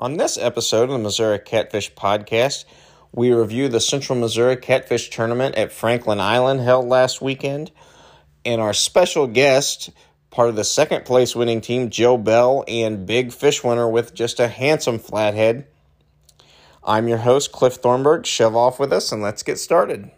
On 0.00 0.16
this 0.16 0.38
episode 0.38 0.84
of 0.84 0.92
the 0.92 0.98
Missouri 0.98 1.38
Catfish 1.38 1.92
Podcast, 1.92 2.64
we 3.12 3.32
review 3.32 3.68
the 3.68 3.80
Central 3.80 4.18
Missouri 4.18 4.56
Catfish 4.56 5.10
Tournament 5.10 5.56
at 5.56 5.72
Franklin 5.72 6.18
Island 6.18 6.60
held 6.60 6.88
last 6.88 7.20
weekend. 7.20 7.70
And 8.42 8.62
our 8.62 8.72
special 8.72 9.26
guest, 9.26 9.90
part 10.30 10.48
of 10.48 10.56
the 10.56 10.64
second 10.64 11.04
place 11.04 11.36
winning 11.36 11.60
team, 11.60 11.90
Joe 11.90 12.16
Bell, 12.16 12.64
and 12.66 13.04
big 13.04 13.30
fish 13.30 13.62
winner 13.62 13.86
with 13.86 14.14
just 14.14 14.40
a 14.40 14.48
handsome 14.48 14.98
flathead. 14.98 15.66
I'm 16.82 17.06
your 17.06 17.18
host, 17.18 17.52
Cliff 17.52 17.74
Thornburg. 17.74 18.24
Shove 18.24 18.56
off 18.56 18.80
with 18.80 18.94
us 18.94 19.12
and 19.12 19.20
let's 19.20 19.42
get 19.42 19.58
started. 19.58 20.10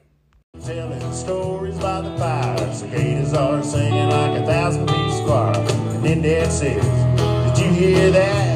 Telling 0.64 1.12
stories 1.12 1.76
by 1.80 2.02
the 2.02 2.16
fire, 2.16 2.72
cicadas 2.72 3.34
are 3.34 3.60
singing 3.64 4.10
like 4.10 4.42
a 4.42 4.46
thousand 4.46 4.86
piece 4.86 5.20
choir. 5.22 5.56
And 5.56 6.04
then 6.04 6.22
Dad 6.22 6.52
says, 6.52 7.58
Did 7.58 7.66
you 7.66 7.72
hear 7.72 8.10
that? 8.12 8.51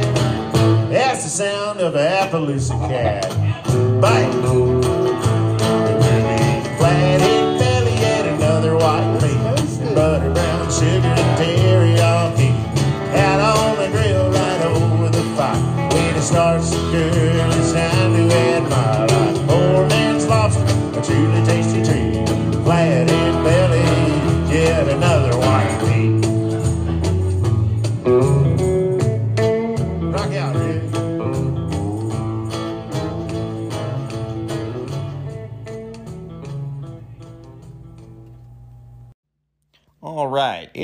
Sound 1.37 1.81
of 1.83 1.95
an 1.95 2.31
Appaloosa 2.31 2.89
cat. 2.89 3.29
Bite! 4.01 4.96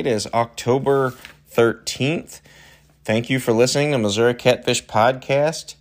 It 0.07 0.13
is 0.13 0.27
October 0.35 1.15
13th. 1.53 2.41
Thank 3.05 3.31
you 3.31 3.39
for 3.39 3.53
listening 3.53 3.93
to 3.93 3.99
Missouri 3.99 4.35
Catfish 4.35 4.85
Podcast. 4.87 5.77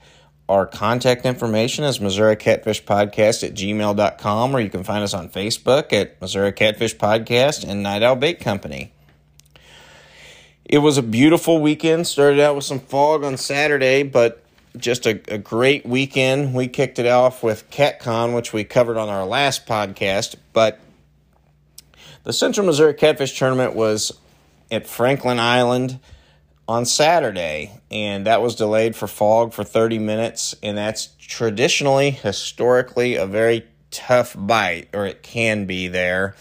Our 0.48 0.68
contact 0.68 1.26
information 1.26 1.86
is 1.86 2.00
Missouri 2.00 2.36
Catfish 2.36 2.84
Podcast 2.84 3.44
at 3.44 3.56
gmail.com, 3.56 4.56
or 4.56 4.60
you 4.60 4.70
can 4.70 4.84
find 4.84 5.04
us 5.04 5.16
on 5.16 5.30
Facebook 5.30 5.92
at 5.92 6.22
Missouri 6.22 6.52
Catfish 6.52 6.98
Podcast 6.98 7.68
and 7.68 7.82
Night 7.82 8.04
Owl 8.04 8.16
Bait 8.16 8.40
Company. 8.40 8.94
It 10.66 10.80
was 10.80 11.00
a 11.00 11.04
beautiful 11.04 11.60
weekend. 11.60 12.06
Started 12.06 12.40
out 12.40 12.56
with 12.56 12.66
some 12.66 12.80
fog 12.80 13.24
on 13.24 13.38
Saturday, 13.38 14.04
but 14.04 14.44
just 14.78 15.08
a, 15.08 15.20
a 15.34 15.40
great 15.40 15.84
weekend. 15.84 16.54
We 16.54 16.68
kicked 16.68 17.00
it 17.00 17.08
off 17.08 17.42
with 17.42 17.68
CatCon, 17.72 18.36
which 18.36 18.54
we 18.54 18.66
covered 18.66 18.98
on 18.98 19.10
our 19.10 19.26
last 19.26 19.66
podcast, 19.66 20.36
but 20.54 20.80
the 22.24 22.34
Central 22.34 22.66
Missouri 22.66 22.94
Catfish 22.94 23.38
Tournament 23.38 23.76
was 23.76 24.12
at 24.70 24.88
Franklin 24.88 25.40
Island 25.40 26.00
on 26.68 26.86
Saturday, 26.86 27.80
and 27.90 28.26
that 28.26 28.42
was 28.42 28.56
delayed 28.56 28.96
for 28.96 29.08
fog 29.08 29.54
for 29.54 29.64
30 29.64 30.00
minutes, 30.00 30.56
and 30.64 30.78
that's 30.78 31.10
traditionally, 31.20 32.12
historically, 32.12 33.16
a 33.16 33.26
very 33.26 33.66
tough 33.90 34.36
bite, 34.38 34.88
or 34.94 35.06
it 35.06 35.22
can 35.24 35.66
be 35.66 35.88
there. 35.88 36.36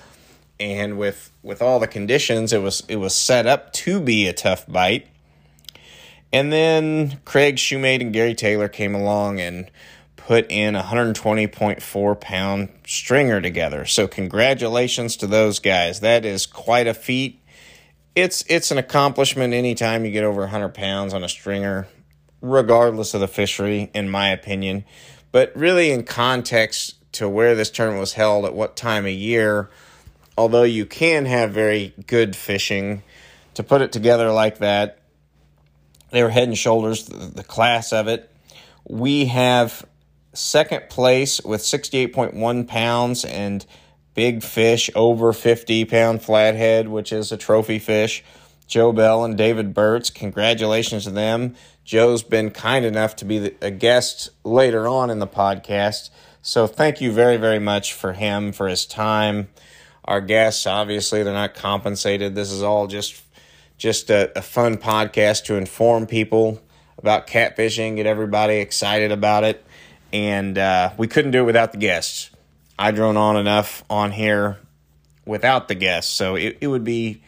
And 0.58 0.98
with 0.98 1.30
with 1.42 1.62
all 1.62 1.80
the 1.80 1.88
conditions, 1.88 2.52
it 2.52 2.60
was 2.60 2.82
it 2.86 2.96
was 2.96 3.14
set 3.14 3.46
up 3.46 3.72
to 3.72 4.00
be 4.00 4.28
a 4.28 4.32
tough 4.32 4.66
bite. 4.66 5.06
And 6.32 6.52
then 6.52 7.18
Craig 7.24 7.56
Shoemate 7.56 8.02
and 8.02 8.12
Gary 8.12 8.34
Taylor 8.34 8.68
came 8.68 8.94
along 8.94 9.40
and 9.40 9.70
put 10.26 10.50
in 10.50 10.76
a 10.76 10.82
120.4 10.82 12.20
pound 12.20 12.68
stringer 12.86 13.40
together. 13.40 13.86
So 13.86 14.06
congratulations 14.06 15.16
to 15.18 15.26
those 15.26 15.58
guys. 15.58 16.00
That 16.00 16.24
is 16.24 16.46
quite 16.46 16.86
a 16.86 16.94
feat. 16.94 17.42
It's 18.14 18.44
it's 18.48 18.70
an 18.70 18.78
accomplishment 18.78 19.54
anytime 19.54 20.04
you 20.04 20.10
get 20.10 20.24
over 20.24 20.40
100 20.40 20.70
pounds 20.70 21.14
on 21.14 21.24
a 21.24 21.28
stringer, 21.28 21.88
regardless 22.40 23.14
of 23.14 23.20
the 23.20 23.28
fishery, 23.28 23.90
in 23.94 24.10
my 24.10 24.30
opinion. 24.30 24.84
But 25.32 25.52
really, 25.54 25.90
in 25.90 26.04
context 26.04 26.96
to 27.12 27.28
where 27.28 27.54
this 27.54 27.70
tournament 27.70 28.00
was 28.00 28.14
held 28.14 28.44
at 28.44 28.54
what 28.54 28.76
time 28.76 29.06
of 29.06 29.12
year, 29.12 29.70
although 30.36 30.64
you 30.64 30.86
can 30.86 31.24
have 31.26 31.52
very 31.52 31.94
good 32.06 32.34
fishing, 32.34 33.02
to 33.54 33.62
put 33.62 33.80
it 33.80 33.92
together 33.92 34.32
like 34.32 34.58
that, 34.58 34.98
they 36.10 36.22
were 36.22 36.30
head 36.30 36.48
and 36.48 36.58
shoulders 36.58 37.06
the, 37.06 37.26
the 37.26 37.44
class 37.44 37.92
of 37.92 38.08
it. 38.08 38.30
We 38.88 39.26
have 39.26 39.84
second 40.32 40.88
place 40.88 41.40
with 41.42 41.60
68.1 41.60 42.66
pounds 42.66 43.24
and 43.24 43.64
big 44.14 44.42
fish 44.42 44.90
over 44.94 45.32
50 45.32 45.84
pound 45.86 46.22
flathead, 46.22 46.88
which 46.88 47.12
is 47.12 47.32
a 47.32 47.36
trophy 47.36 47.78
fish. 47.78 48.22
Joe 48.66 48.92
Bell 48.92 49.24
and 49.24 49.36
David 49.36 49.74
Burtz, 49.74 50.14
congratulations 50.14 51.04
to 51.04 51.10
them. 51.10 51.56
Joe's 51.84 52.22
been 52.22 52.50
kind 52.50 52.84
enough 52.84 53.16
to 53.16 53.24
be 53.24 53.56
a 53.60 53.70
guest 53.70 54.30
later 54.44 54.86
on 54.86 55.10
in 55.10 55.18
the 55.18 55.26
podcast. 55.26 56.10
So 56.40 56.68
thank 56.68 57.00
you 57.00 57.10
very, 57.10 57.36
very 57.36 57.58
much 57.58 57.92
for 57.92 58.12
him, 58.12 58.52
for 58.52 58.68
his 58.68 58.86
time. 58.86 59.48
Our 60.04 60.20
guests, 60.20 60.66
obviously, 60.66 61.22
they're 61.22 61.34
not 61.34 61.54
compensated. 61.54 62.34
This 62.34 62.52
is 62.52 62.62
all 62.62 62.86
just 62.86 63.22
just 63.76 64.10
a, 64.10 64.30
a 64.38 64.42
fun 64.42 64.76
podcast 64.76 65.44
to 65.46 65.54
inform 65.54 66.06
people 66.06 66.60
about 66.98 67.26
catfishing, 67.26 67.96
get 67.96 68.06
everybody 68.06 68.56
excited 68.56 69.10
about 69.10 69.42
it. 69.42 69.64
And 70.12 70.58
uh, 70.58 70.92
we 70.96 71.06
couldn't 71.06 71.30
do 71.30 71.40
it 71.40 71.46
without 71.46 71.72
the 71.72 71.78
guests. 71.78 72.30
I 72.78 72.90
drone 72.90 73.16
on 73.16 73.36
enough 73.36 73.84
on 73.88 74.10
here 74.10 74.58
without 75.26 75.68
the 75.68 75.74
guests, 75.74 76.12
so 76.12 76.34
it, 76.34 76.58
it 76.60 76.66
would 76.66 76.82
be 76.82 77.22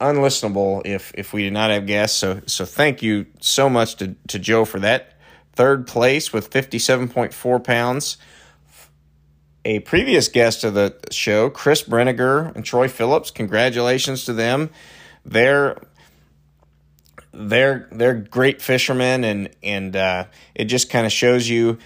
unlistenable 0.00 0.82
if 0.84 1.12
if 1.14 1.32
we 1.32 1.44
did 1.44 1.52
not 1.52 1.70
have 1.70 1.86
guests. 1.86 2.18
So 2.18 2.42
so 2.46 2.64
thank 2.64 3.00
you 3.00 3.26
so 3.40 3.70
much 3.70 3.96
to, 3.96 4.16
to 4.28 4.38
Joe 4.38 4.64
for 4.64 4.80
that. 4.80 5.14
Third 5.52 5.86
place 5.86 6.32
with 6.32 6.48
fifty 6.48 6.78
seven 6.78 7.08
point 7.08 7.32
four 7.32 7.60
pounds. 7.60 8.18
A 9.64 9.80
previous 9.80 10.28
guest 10.28 10.64
of 10.64 10.74
the 10.74 10.96
show, 11.10 11.48
Chris 11.48 11.82
Brenniger 11.82 12.54
and 12.54 12.64
Troy 12.64 12.88
Phillips. 12.88 13.30
Congratulations 13.30 14.24
to 14.26 14.32
them. 14.32 14.70
They're 15.24 15.78
they're 17.36 17.88
they're 17.92 18.14
great 18.14 18.62
fishermen 18.62 19.22
and 19.24 19.50
and 19.62 19.94
uh, 19.94 20.24
it 20.54 20.64
just 20.64 20.88
kind 20.88 21.04
of 21.04 21.12
shows 21.12 21.48
you 21.48 21.78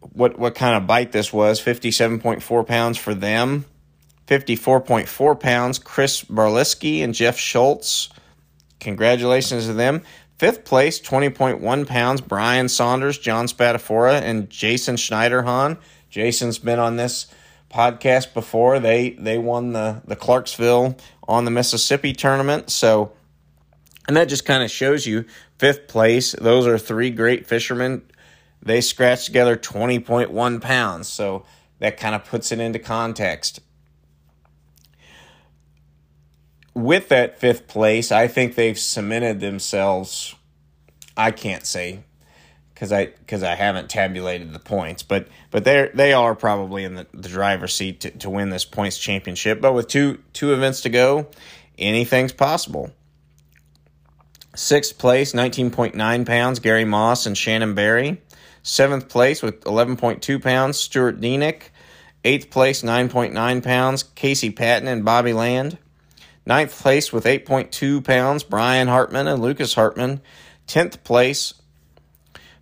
what 0.00 0.38
what 0.38 0.54
kind 0.54 0.76
of 0.76 0.86
bite 0.86 1.12
this 1.12 1.32
was. 1.32 1.60
57.4 1.60 2.66
pounds 2.66 2.98
for 2.98 3.14
them 3.14 3.64
54.4 4.26 5.40
pounds 5.40 5.78
chris 5.78 6.24
barliski 6.24 7.02
and 7.04 7.14
jeff 7.14 7.38
schultz. 7.38 8.10
Congratulations 8.80 9.66
to 9.66 9.72
them. 9.72 10.02
Fifth 10.38 10.64
place 10.64 11.00
20.1 11.00 11.86
pounds 11.86 12.20
brian 12.20 12.68
saunders 12.68 13.18
john 13.18 13.46
spatafora 13.46 14.20
and 14.20 14.50
jason 14.50 14.96
schneiderhan. 14.96 15.78
Jason's 16.10 16.58
been 16.58 16.78
on 16.78 16.96
this 16.96 17.26
podcast 17.70 18.34
before. 18.34 18.80
They 18.80 19.10
they 19.10 19.38
won 19.38 19.72
the 19.72 20.02
the 20.04 20.16
clarksville 20.16 20.96
on 21.28 21.44
the 21.44 21.50
mississippi 21.50 22.12
tournament. 22.12 22.70
So 22.70 23.12
and 24.08 24.16
that 24.16 24.28
just 24.28 24.46
kind 24.46 24.62
of 24.62 24.70
shows 24.70 25.06
you 25.06 25.26
fifth 25.58 25.86
place. 25.86 26.32
Those 26.32 26.66
are 26.66 26.78
three 26.78 27.10
great 27.10 27.46
fishermen. 27.46 28.02
They 28.62 28.80
scratched 28.80 29.26
together 29.26 29.56
20.1 29.56 30.60
pounds. 30.62 31.08
So 31.08 31.44
that 31.78 31.98
kind 31.98 32.14
of 32.14 32.24
puts 32.24 32.50
it 32.50 32.58
into 32.58 32.78
context. 32.78 33.60
With 36.74 37.10
that 37.10 37.38
fifth 37.38 37.68
place, 37.68 38.10
I 38.10 38.28
think 38.28 38.54
they've 38.54 38.78
cemented 38.78 39.40
themselves. 39.40 40.34
I 41.16 41.30
can't 41.30 41.66
say 41.66 42.04
because 42.72 42.92
I 42.92 43.06
because 43.06 43.42
I 43.42 43.56
haven't 43.56 43.90
tabulated 43.90 44.52
the 44.52 44.60
points, 44.60 45.02
but 45.02 45.26
but 45.50 45.64
they 45.64 45.90
they 45.92 46.12
are 46.12 46.36
probably 46.36 46.84
in 46.84 46.94
the, 46.94 47.06
the 47.12 47.28
driver's 47.28 47.74
seat 47.74 48.02
to, 48.02 48.10
to 48.12 48.30
win 48.30 48.50
this 48.50 48.64
points 48.64 48.96
championship. 48.96 49.60
But 49.60 49.74
with 49.74 49.88
two 49.88 50.22
two 50.32 50.52
events 50.52 50.82
to 50.82 50.88
go, 50.88 51.26
anything's 51.76 52.32
possible. 52.32 52.92
Sixth 54.58 54.98
place, 54.98 55.34
19.9 55.34 56.26
pounds, 56.26 56.58
Gary 56.58 56.84
Moss 56.84 57.26
and 57.26 57.38
Shannon 57.38 57.76
Barry. 57.76 58.20
Seventh 58.64 59.08
place 59.08 59.40
with 59.40 59.60
11.2 59.60 60.42
pounds, 60.42 60.76
Stuart 60.76 61.20
Deanick. 61.20 61.68
Eighth 62.24 62.50
place, 62.50 62.82
9.9 62.82 63.62
pounds, 63.62 64.02
Casey 64.02 64.50
Patton 64.50 64.88
and 64.88 65.04
Bobby 65.04 65.32
Land. 65.32 65.78
Ninth 66.44 66.76
place 66.76 67.12
with 67.12 67.24
8.2 67.24 68.02
pounds, 68.02 68.42
Brian 68.42 68.88
Hartman 68.88 69.28
and 69.28 69.40
Lucas 69.40 69.74
Hartman. 69.74 70.22
Tenth 70.66 71.04
place, 71.04 71.54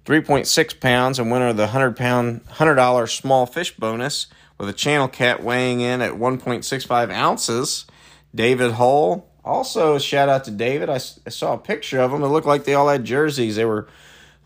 3.6 0.05 0.79
pounds, 0.79 1.19
and 1.19 1.31
winner 1.31 1.49
of 1.49 1.57
the 1.57 1.63
100 1.63 1.97
pound, 1.97 2.45
$100 2.45 3.09
small 3.09 3.47
fish 3.47 3.75
bonus 3.75 4.27
with 4.59 4.69
a 4.69 4.75
channel 4.75 5.09
cat 5.09 5.43
weighing 5.43 5.81
in 5.81 6.03
at 6.03 6.13
1.65 6.13 7.11
ounces. 7.11 7.87
David 8.35 8.73
Hull. 8.73 9.31
Also, 9.47 9.97
shout 9.97 10.29
out 10.29 10.43
to 10.45 10.51
David. 10.51 10.91
I 10.91 10.99
saw 10.99 11.55
a 11.55 11.59
picture 11.59 12.01
of 12.01 12.11
them. 12.11 12.25
It 12.25 12.27
looked 12.27 12.49
like 12.49 12.65
they 12.65 12.75
all 12.75 12.89
had 12.89 13.05
jerseys. 13.05 13.55
They 13.55 13.65
were 13.65 13.87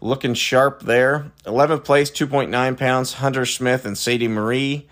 looking 0.02 0.34
sharp 0.34 0.82
there. 0.82 1.32
11th 1.46 1.84
place, 1.84 2.10
2.9 2.10 2.78
pounds, 2.78 3.14
Hunter 3.14 3.46
Smith 3.46 3.86
and 3.86 3.96
Sadie 3.96 4.28
Marie. 4.28 4.86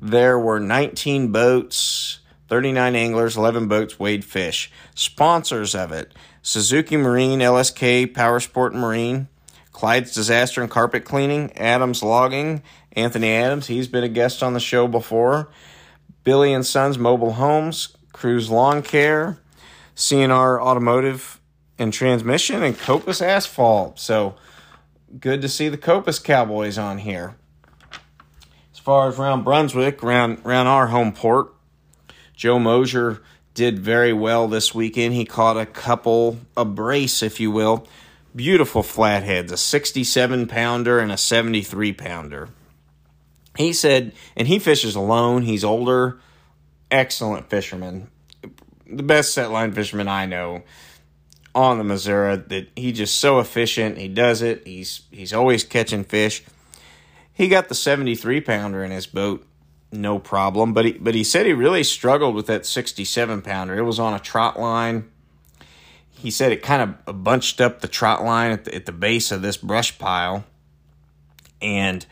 There 0.00 0.36
were 0.36 0.58
19 0.58 1.30
boats, 1.30 2.18
39 2.48 2.96
anglers, 2.96 3.36
11 3.36 3.68
boats 3.68 4.00
weighed 4.00 4.24
fish. 4.24 4.72
Sponsors 4.96 5.76
of 5.76 5.92
it 5.92 6.12
Suzuki 6.42 6.96
Marine, 6.96 7.38
LSK, 7.38 8.12
Power 8.12 8.40
Sport 8.40 8.74
Marine, 8.74 9.28
Clyde's 9.70 10.12
Disaster 10.12 10.60
and 10.60 10.70
Carpet 10.70 11.04
Cleaning, 11.04 11.56
Adams 11.56 12.02
Logging, 12.02 12.64
Anthony 12.94 13.30
Adams, 13.30 13.68
he's 13.68 13.86
been 13.86 14.02
a 14.02 14.08
guest 14.08 14.42
on 14.42 14.54
the 14.54 14.60
show 14.60 14.88
before, 14.88 15.50
Billy 16.24 16.52
and 16.52 16.66
Sons 16.66 16.98
Mobile 16.98 17.34
Homes, 17.34 17.96
Cruise 18.12 18.50
Lawn 18.50 18.82
Care, 18.82 19.38
CNR 19.96 20.60
Automotive 20.60 21.40
and 21.78 21.92
Transmission, 21.92 22.62
and 22.62 22.78
Copus 22.78 23.22
Asphalt. 23.22 23.98
So 23.98 24.34
good 25.18 25.42
to 25.42 25.48
see 25.48 25.68
the 25.68 25.78
Copus 25.78 26.18
Cowboys 26.18 26.78
on 26.78 26.98
here. 26.98 27.36
As 28.72 28.78
far 28.78 29.08
as 29.08 29.18
around 29.18 29.44
Brunswick, 29.44 30.02
around, 30.02 30.38
around 30.44 30.66
our 30.66 30.88
home 30.88 31.12
port, 31.12 31.52
Joe 32.34 32.58
Mosier 32.58 33.20
did 33.54 33.78
very 33.78 34.12
well 34.12 34.48
this 34.48 34.74
weekend. 34.74 35.14
He 35.14 35.24
caught 35.24 35.58
a 35.58 35.66
couple, 35.66 36.38
a 36.56 36.64
brace, 36.64 37.22
if 37.22 37.40
you 37.40 37.50
will. 37.50 37.86
Beautiful 38.34 38.82
flatheads, 38.82 39.50
a 39.52 39.56
67 39.56 40.46
pounder 40.46 41.00
and 41.00 41.10
a 41.10 41.16
73 41.16 41.92
pounder. 41.92 42.48
He 43.56 43.72
said, 43.72 44.12
and 44.36 44.46
he 44.48 44.58
fishes 44.58 44.94
alone. 44.94 45.42
He's 45.42 45.64
older, 45.64 46.20
excellent 46.90 47.50
fisherman, 47.50 48.10
the 48.86 49.02
best 49.02 49.32
set 49.34 49.50
line 49.50 49.72
fisherman 49.72 50.08
I 50.08 50.26
know 50.26 50.62
on 51.54 51.78
the 51.78 51.84
Missouri. 51.84 52.36
That 52.36 52.68
he 52.76 52.92
just 52.92 53.16
so 53.16 53.38
efficient. 53.38 53.98
He 53.98 54.08
does 54.08 54.42
it. 54.42 54.66
He's 54.66 55.02
he's 55.10 55.32
always 55.32 55.64
catching 55.64 56.04
fish. 56.04 56.44
He 57.32 57.48
got 57.48 57.68
the 57.68 57.74
73 57.74 58.42
pounder 58.42 58.84
in 58.84 58.90
his 58.90 59.06
boat 59.06 59.46
no 59.92 60.18
problem. 60.18 60.72
But 60.72 60.84
he 60.84 60.92
but 60.92 61.14
he 61.14 61.24
said 61.24 61.46
he 61.46 61.52
really 61.52 61.84
struggled 61.84 62.34
with 62.34 62.46
that 62.46 62.66
67 62.66 63.42
pounder. 63.42 63.76
It 63.76 63.82
was 63.82 63.98
on 63.98 64.14
a 64.14 64.18
trot 64.18 64.58
line. 64.58 65.10
He 66.10 66.30
said 66.30 66.52
it 66.52 66.62
kind 66.62 66.96
of 67.06 67.24
bunched 67.24 67.60
up 67.60 67.80
the 67.80 67.88
trot 67.88 68.22
line 68.22 68.50
at 68.50 68.64
the, 68.64 68.74
at 68.74 68.86
the 68.86 68.92
base 68.92 69.32
of 69.32 69.40
this 69.40 69.56
brush 69.56 69.98
pile, 69.98 70.44
and 71.62 72.04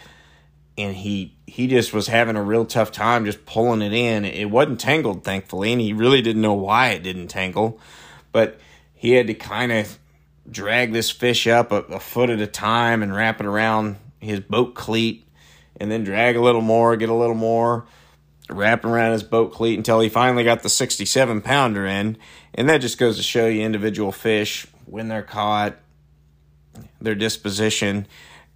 and 0.78 0.94
he 0.94 1.36
he 1.46 1.66
just 1.66 1.92
was 1.92 2.06
having 2.06 2.36
a 2.36 2.42
real 2.42 2.64
tough 2.64 2.92
time 2.92 3.24
just 3.24 3.44
pulling 3.44 3.82
it 3.82 3.92
in. 3.92 4.24
It 4.24 4.48
wasn't 4.48 4.80
tangled, 4.80 5.24
thankfully, 5.24 5.72
and 5.72 5.80
he 5.80 5.92
really 5.92 6.22
didn't 6.22 6.40
know 6.40 6.54
why 6.54 6.90
it 6.90 7.02
didn't 7.02 7.28
tangle, 7.28 7.80
but 8.32 8.58
he 8.94 9.12
had 9.12 9.26
to 9.26 9.34
kind 9.34 9.72
of 9.72 9.98
drag 10.50 10.92
this 10.92 11.10
fish 11.10 11.46
up 11.46 11.72
a, 11.72 11.82
a 11.82 12.00
foot 12.00 12.30
at 12.30 12.40
a 12.40 12.46
time 12.46 13.02
and 13.02 13.14
wrap 13.14 13.40
it 13.40 13.46
around 13.46 13.96
his 14.20 14.40
boat 14.40 14.74
cleat 14.74 15.26
and 15.80 15.90
then 15.90 16.04
drag 16.04 16.36
a 16.36 16.40
little 16.40 16.60
more, 16.60 16.96
get 16.96 17.08
a 17.08 17.14
little 17.14 17.34
more, 17.34 17.86
wrap 18.48 18.84
around 18.84 19.12
his 19.12 19.22
boat 19.22 19.52
cleat 19.52 19.76
until 19.76 20.00
he 20.00 20.08
finally 20.08 20.44
got 20.44 20.62
the 20.62 20.68
67 20.68 21.40
pounder 21.42 21.86
in. 21.86 22.16
And 22.54 22.68
that 22.68 22.78
just 22.78 22.98
goes 22.98 23.16
to 23.16 23.22
show 23.22 23.46
you 23.46 23.62
individual 23.62 24.12
fish, 24.12 24.66
when 24.86 25.08
they're 25.08 25.22
caught, 25.22 25.76
their 27.00 27.14
disposition. 27.14 28.06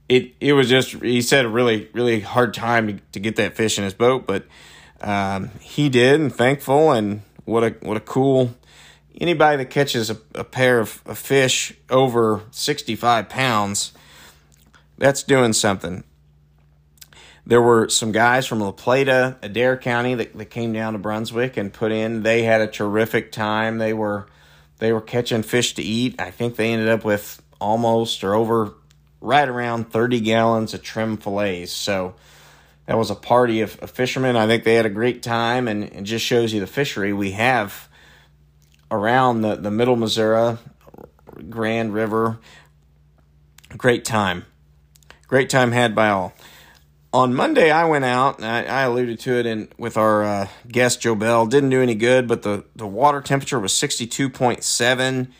It 0.08 0.34
it 0.40 0.52
was 0.52 0.68
just 0.68 0.90
he 1.02 1.22
said 1.22 1.44
a 1.44 1.48
really 1.48 1.88
really 1.92 2.20
hard 2.20 2.54
time 2.54 2.86
to, 2.88 2.98
to 3.12 3.20
get 3.20 3.36
that 3.36 3.56
fish 3.56 3.78
in 3.78 3.84
his 3.84 3.94
boat, 3.94 4.26
but 4.26 4.46
um, 5.00 5.50
he 5.60 5.88
did, 5.88 6.20
and 6.20 6.34
thankful, 6.34 6.92
and 6.92 7.22
what 7.44 7.64
a 7.64 7.70
what 7.80 7.96
a 7.96 8.00
cool 8.00 8.54
anybody 9.20 9.58
that 9.58 9.70
catches 9.70 10.10
a, 10.10 10.18
a 10.34 10.44
pair 10.44 10.80
of, 10.80 11.02
of 11.04 11.18
fish 11.18 11.74
over 11.90 12.40
65 12.50 13.28
pounds 13.28 13.92
that's 14.96 15.22
doing 15.22 15.52
something 15.52 16.02
there 17.46 17.60
were 17.60 17.88
some 17.88 18.12
guys 18.12 18.46
from 18.46 18.60
La 18.60 18.70
Plata, 18.70 19.36
Adair 19.42 19.76
County 19.76 20.14
that, 20.14 20.36
that 20.36 20.46
came 20.46 20.72
down 20.72 20.92
to 20.92 20.98
Brunswick 20.98 21.56
and 21.56 21.72
put 21.72 21.90
in. 21.90 22.22
They 22.22 22.42
had 22.42 22.60
a 22.60 22.66
terrific 22.66 23.32
time. 23.32 23.78
They 23.78 23.92
were 23.92 24.26
they 24.78 24.92
were 24.92 25.00
catching 25.00 25.42
fish 25.42 25.74
to 25.74 25.82
eat. 25.82 26.20
I 26.20 26.30
think 26.30 26.56
they 26.56 26.72
ended 26.72 26.88
up 26.88 27.04
with 27.04 27.42
almost 27.60 28.24
or 28.24 28.34
over 28.34 28.74
right 29.22 29.48
around 29.48 29.90
30 29.90 30.20
gallons 30.20 30.74
of 30.74 30.82
trim 30.82 31.16
fillets. 31.16 31.72
So 31.72 32.14
that 32.86 32.98
was 32.98 33.10
a 33.10 33.14
party 33.14 33.60
of, 33.60 33.78
of 33.80 33.90
fishermen. 33.90 34.36
I 34.36 34.46
think 34.46 34.64
they 34.64 34.74
had 34.74 34.86
a 34.86 34.90
great 34.90 35.22
time 35.22 35.68
and 35.68 35.84
it 35.84 36.02
just 36.02 36.24
shows 36.24 36.52
you 36.52 36.60
the 36.60 36.66
fishery 36.66 37.12
we 37.12 37.32
have 37.32 37.88
around 38.90 39.42
the, 39.42 39.56
the 39.56 39.70
middle 39.70 39.96
Missouri, 39.96 40.58
Grand 41.48 41.94
River. 41.94 42.38
Great 43.76 44.04
time. 44.04 44.44
Great 45.26 45.48
time 45.48 45.72
had 45.72 45.94
by 45.94 46.10
all 46.10 46.34
on 47.12 47.34
Monday, 47.34 47.70
I 47.70 47.84
went 47.84 48.04
out, 48.04 48.38
and 48.38 48.46
I, 48.46 48.62
I 48.62 48.82
alluded 48.82 49.20
to 49.20 49.32
it 49.34 49.44
in 49.44 49.68
with 49.76 49.96
our 49.96 50.24
uh, 50.24 50.48
guest 50.66 51.02
Joe 51.02 51.14
Bell. 51.14 51.46
Didn't 51.46 51.70
do 51.70 51.82
any 51.82 51.94
good, 51.94 52.26
but 52.26 52.42
the, 52.42 52.64
the 52.74 52.86
water 52.86 53.20
temperature 53.20 53.60
was 53.60 53.74
sixty 53.74 54.06
two 54.06 54.30
point 54.30 54.64
seven. 54.64 55.32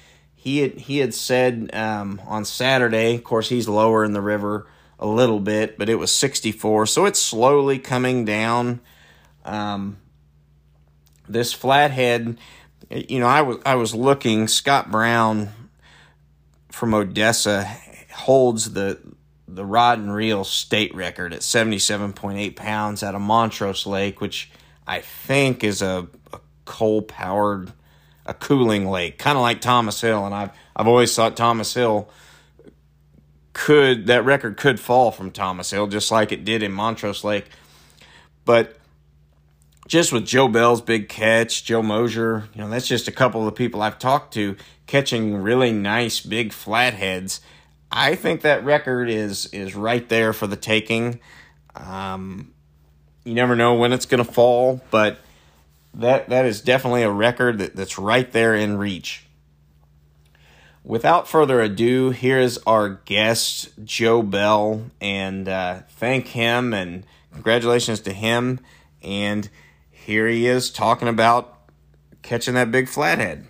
He 0.43 0.59
had 0.59 0.73
he 0.73 0.99
had 0.99 1.15
said 1.15 1.71
um, 1.73 2.21
on 2.27 2.45
Saturday. 2.45 3.15
Of 3.15 3.23
course, 3.23 3.49
he's 3.49 3.69
lower 3.69 4.05
in 4.05 4.13
the 4.13 4.21
river 4.21 4.67
a 4.99 5.07
little 5.07 5.39
bit, 5.39 5.79
but 5.79 5.89
it 5.89 5.95
was 5.95 6.11
sixty 6.11 6.51
four. 6.51 6.85
So 6.85 7.05
it's 7.05 7.23
slowly 7.23 7.79
coming 7.79 8.25
down. 8.25 8.81
Um, 9.45 9.99
this 11.29 11.53
flathead, 11.53 12.39
you 12.91 13.21
know, 13.21 13.29
I 13.29 13.43
was 13.43 13.59
I 13.65 13.77
was 13.77 13.95
looking. 13.95 14.49
Scott 14.49 14.91
Brown 14.91 15.51
from 16.73 16.93
Odessa 16.93 17.65
holds 18.13 18.73
the 18.73 18.99
the 19.47 19.65
rod 19.65 20.01
and 20.01 20.13
reel 20.13 20.43
state 20.43 20.93
record 20.93 21.33
at 21.33 21.43
77.8 21.43 22.57
pounds 22.57 23.05
out 23.05 23.15
of 23.15 23.21
Montrose 23.21 23.87
Lake, 23.87 24.21
which 24.21 24.51
I 24.89 25.03
think 25.03 25.63
is 25.63 25.83
a, 25.83 26.09
a 26.33 26.41
coal 26.65 27.03
powered, 27.03 27.73
a 28.33 28.39
cooling 28.39 28.87
lake, 28.87 29.19
kind 29.19 29.37
of 29.37 29.43
like 29.43 29.61
Thomas 29.61 30.01
Hill. 30.01 30.27
And 30.27 30.35
I've, 30.35 30.51
I've 30.75 30.89
always 30.89 31.15
thought 31.15 31.37
Thomas 31.37 31.73
Hill 31.75 32.09
could, 33.53 34.07
that 34.07 34.25
record 34.25 34.57
could 34.57 34.81
fall 34.81 35.11
from 35.11 35.31
Thomas 35.31 35.71
Hill, 35.71 35.87
just 35.87 36.11
like 36.11 36.33
it 36.33 36.45
did 36.45 36.63
in 36.63 36.73
Montrose 36.73 37.25
Lake. 37.25 37.47
But 38.45 38.77
just 39.87 40.13
with 40.13 40.27
Joe 40.27 40.49
Bell's 40.49 40.81
big 40.81 41.09
catch, 41.09 41.65
Joe 41.65 41.83
Mosier, 41.83 42.49
you 42.55 42.61
know, 42.61 42.69
that's 42.69 42.89
just 42.89 43.09
a 43.09 43.13
couple 43.13 43.41
of 43.41 43.47
the 43.47 43.53
people 43.53 43.83
I've 43.83 43.99
talked 43.99 44.35
to 44.35 44.57
catching 44.87 45.37
really 45.37 45.73
nice 45.73 46.21
big 46.21 46.53
flatheads 46.53 47.41
I 47.93 48.15
think 48.15 48.41
that 48.41 48.65
record 48.65 49.11
is 49.11 49.47
is 49.47 49.75
right 49.75 50.09
there 50.09 50.33
for 50.33 50.47
the 50.47 50.57
taking. 50.57 51.21
Um, 51.77 52.53
you 53.25 53.35
never 53.35 53.55
know 53.55 53.75
when 53.75 53.93
it's 53.93 54.07
going 54.07 54.25
to 54.25 54.31
fall, 54.31 54.81
but 54.91 55.19
that 55.95 56.29
that 56.29 56.45
is 56.45 56.61
definitely 56.61 57.03
a 57.03 57.11
record 57.11 57.59
that, 57.59 57.77
that's 57.77 57.99
right 57.99 58.31
there 58.33 58.55
in 58.55 58.79
reach. 58.79 59.27
Without 60.85 61.29
further 61.29 61.61
ado, 61.61 62.11
here 62.11 62.39
is 62.39 62.59
our 62.67 62.89
guest, 62.89 63.71
Joe 63.85 64.23
Bell, 64.23 64.91
and 65.01 65.49
uh, 65.49 65.83
thank 65.91 66.29
him 66.29 66.75
and 66.75 67.05
congratulations 67.33 68.01
to 68.01 68.13
him. 68.13 68.59
And 69.01 69.49
here 69.91 70.27
he 70.27 70.47
is 70.47 70.71
talking 70.71 71.07
about 71.07 71.57
catching 72.23 72.55
that 72.55 72.73
big 72.73 72.89
flathead. 72.89 73.47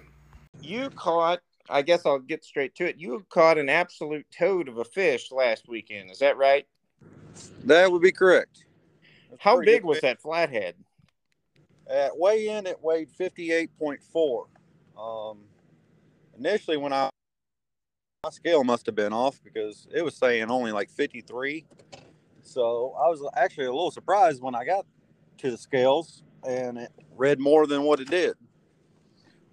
You 0.61 0.91
caught 0.91 1.41
I 1.73 1.81
guess 1.81 2.05
I'll 2.05 2.19
get 2.19 2.45
straight 2.45 2.75
to 2.77 2.89
it. 2.89 2.97
You 2.99 3.25
caught 3.31 3.57
an 3.57 3.71
absolute 3.71 4.27
toad 4.31 4.69
of 4.69 4.77
a 4.77 4.85
fish 4.85 5.33
last 5.33 5.69
weekend. 5.69 6.11
Is 6.11 6.19
that 6.19 6.37
right? 6.37 6.67
That 7.65 7.91
would 7.91 8.03
be 8.03 8.13
correct. 8.13 8.67
How 9.39 9.61
big 9.61 9.83
was 9.83 9.97
fish. 9.97 10.03
that 10.03 10.21
flathead? 10.21 10.75
At 11.89 12.17
weigh 12.17 12.49
in, 12.49 12.67
it 12.67 12.83
weighed 12.83 13.09
58.4. 13.11 14.47
Um, 14.99 15.39
initially, 16.39 16.77
when 16.77 16.93
I 16.93 17.11
my 18.25 18.31
scale 18.31 18.63
must 18.63 18.87
have 18.87 18.95
been 18.95 19.13
off 19.13 19.43
because 19.43 19.89
it 19.93 20.05
was 20.05 20.17
saying 20.17 20.49
only 20.49 20.71
like 20.71 20.89
53. 20.91 21.67
So 22.43 22.95
I 22.97 23.09
was 23.09 23.21
actually 23.37 23.67
a 23.67 23.73
little 23.73 23.91
surprised 23.91 24.41
when 24.41 24.55
I 24.55 24.65
got 24.65 24.87
to 25.39 25.51
the 25.51 25.59
scales 25.59 26.23
and 26.47 26.79
it 26.79 26.93
read 27.17 27.41
more 27.41 27.67
than 27.67 27.83
what 27.83 27.99
it 27.99 28.09
did. 28.09 28.35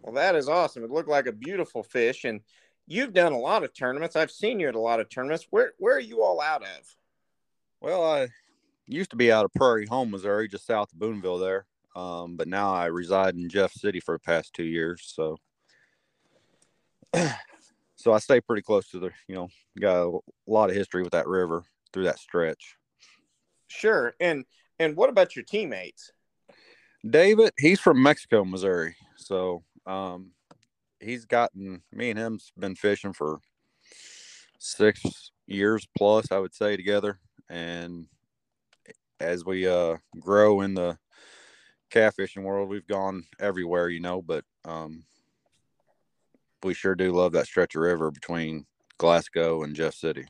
Well, 0.03 0.13
that 0.13 0.35
is 0.35 0.47
awesome. 0.47 0.83
It 0.83 0.91
looked 0.91 1.09
like 1.09 1.25
a 1.25 1.31
beautiful 1.31 1.83
fish, 1.83 2.25
and 2.25 2.41
you've 2.87 3.13
done 3.13 3.33
a 3.33 3.39
lot 3.39 3.63
of 3.63 3.73
tournaments. 3.73 4.15
I've 4.15 4.31
seen 4.31 4.59
you 4.59 4.67
at 4.67 4.75
a 4.75 4.79
lot 4.79 4.99
of 4.99 5.09
tournaments. 5.09 5.47
Where 5.49 5.73
where 5.77 5.95
are 5.95 5.99
you 5.99 6.21
all 6.23 6.41
out 6.41 6.61
of? 6.61 6.95
Well, 7.81 8.03
I 8.03 8.29
used 8.87 9.11
to 9.11 9.17
be 9.17 9.31
out 9.31 9.45
of 9.45 9.53
Prairie 9.53 9.87
Home, 9.87 10.11
Missouri, 10.11 10.47
just 10.47 10.65
south 10.65 10.91
of 10.93 10.99
Boonville 10.99 11.39
there. 11.39 11.65
Um, 11.95 12.35
but 12.35 12.47
now 12.47 12.73
I 12.73 12.85
reside 12.85 13.35
in 13.35 13.49
Jeff 13.49 13.73
City 13.73 13.99
for 13.99 14.15
the 14.15 14.19
past 14.19 14.53
two 14.53 14.63
years. 14.63 15.11
So, 15.15 15.37
so 17.95 18.13
I 18.13 18.19
stay 18.19 18.41
pretty 18.41 18.61
close 18.61 18.89
to 18.91 18.99
the, 18.99 19.11
you 19.27 19.35
know, 19.35 19.49
got 19.79 20.07
a 20.07 20.19
lot 20.47 20.69
of 20.69 20.75
history 20.75 21.03
with 21.03 21.11
that 21.13 21.27
river 21.27 21.63
through 21.91 22.05
that 22.05 22.19
stretch. 22.19 22.75
Sure. 23.67 24.13
And 24.19 24.45
and 24.79 24.95
what 24.95 25.09
about 25.09 25.35
your 25.35 25.43
teammates? 25.43 26.11
David, 27.07 27.53
he's 27.57 27.79
from 27.79 28.01
Mexico, 28.01 28.43
Missouri. 28.43 28.95
So 29.17 29.63
um, 29.85 30.31
he's 30.99 31.25
gotten 31.25 31.81
me 31.91 32.09
and 32.09 32.19
him's 32.19 32.51
been 32.57 32.75
fishing 32.75 33.13
for 33.13 33.39
six 34.59 35.31
years 35.47 35.87
plus, 35.97 36.31
I 36.31 36.39
would 36.39 36.53
say, 36.53 36.75
together. 36.75 37.19
And 37.49 38.07
as 39.19 39.45
we 39.45 39.67
uh, 39.67 39.97
grow 40.19 40.61
in 40.61 40.73
the 40.73 40.97
catfishing 41.89 42.43
world, 42.43 42.69
we've 42.69 42.87
gone 42.87 43.25
everywhere, 43.39 43.89
you 43.89 43.99
know, 43.99 44.21
but 44.21 44.45
um, 44.65 45.03
we 46.63 46.73
sure 46.73 46.95
do 46.95 47.11
love 47.11 47.33
that 47.33 47.47
stretch 47.47 47.75
of 47.75 47.81
river 47.81 48.11
between 48.11 48.65
Glasgow 48.97 49.63
and 49.63 49.75
Jeff 49.75 49.93
City. 49.93 50.25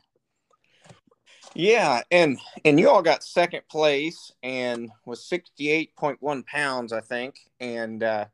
Yeah, 1.55 2.03
and 2.11 2.37
and 2.63 2.79
you 2.79 2.89
all 2.89 3.01
got 3.01 3.23
second 3.23 3.63
place 3.69 4.31
and 4.43 4.91
was 5.05 5.25
sixty 5.25 5.69
eight 5.69 5.95
point 5.95 6.17
one 6.21 6.43
pounds, 6.43 6.93
I 6.93 7.01
think, 7.01 7.39
and 7.59 8.03
uh, 8.03 8.25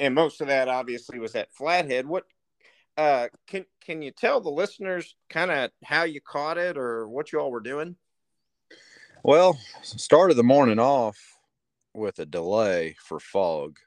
and 0.00 0.14
most 0.14 0.40
of 0.40 0.48
that 0.48 0.68
obviously 0.68 1.20
was 1.20 1.36
at 1.36 1.52
Flathead. 1.52 2.06
What 2.06 2.24
uh, 2.96 3.28
can 3.46 3.64
can 3.80 4.02
you 4.02 4.10
tell 4.10 4.40
the 4.40 4.50
listeners 4.50 5.14
kind 5.30 5.52
of 5.52 5.70
how 5.84 6.02
you 6.02 6.20
caught 6.20 6.58
it 6.58 6.76
or 6.76 7.08
what 7.08 7.32
you 7.32 7.38
all 7.38 7.52
were 7.52 7.60
doing? 7.60 7.94
Well, 9.22 9.58
started 9.82 10.34
the 10.34 10.42
morning 10.42 10.80
off 10.80 11.37
with 11.94 12.18
a 12.18 12.26
delay 12.26 12.96
for 13.00 13.20
fog, 13.20 13.78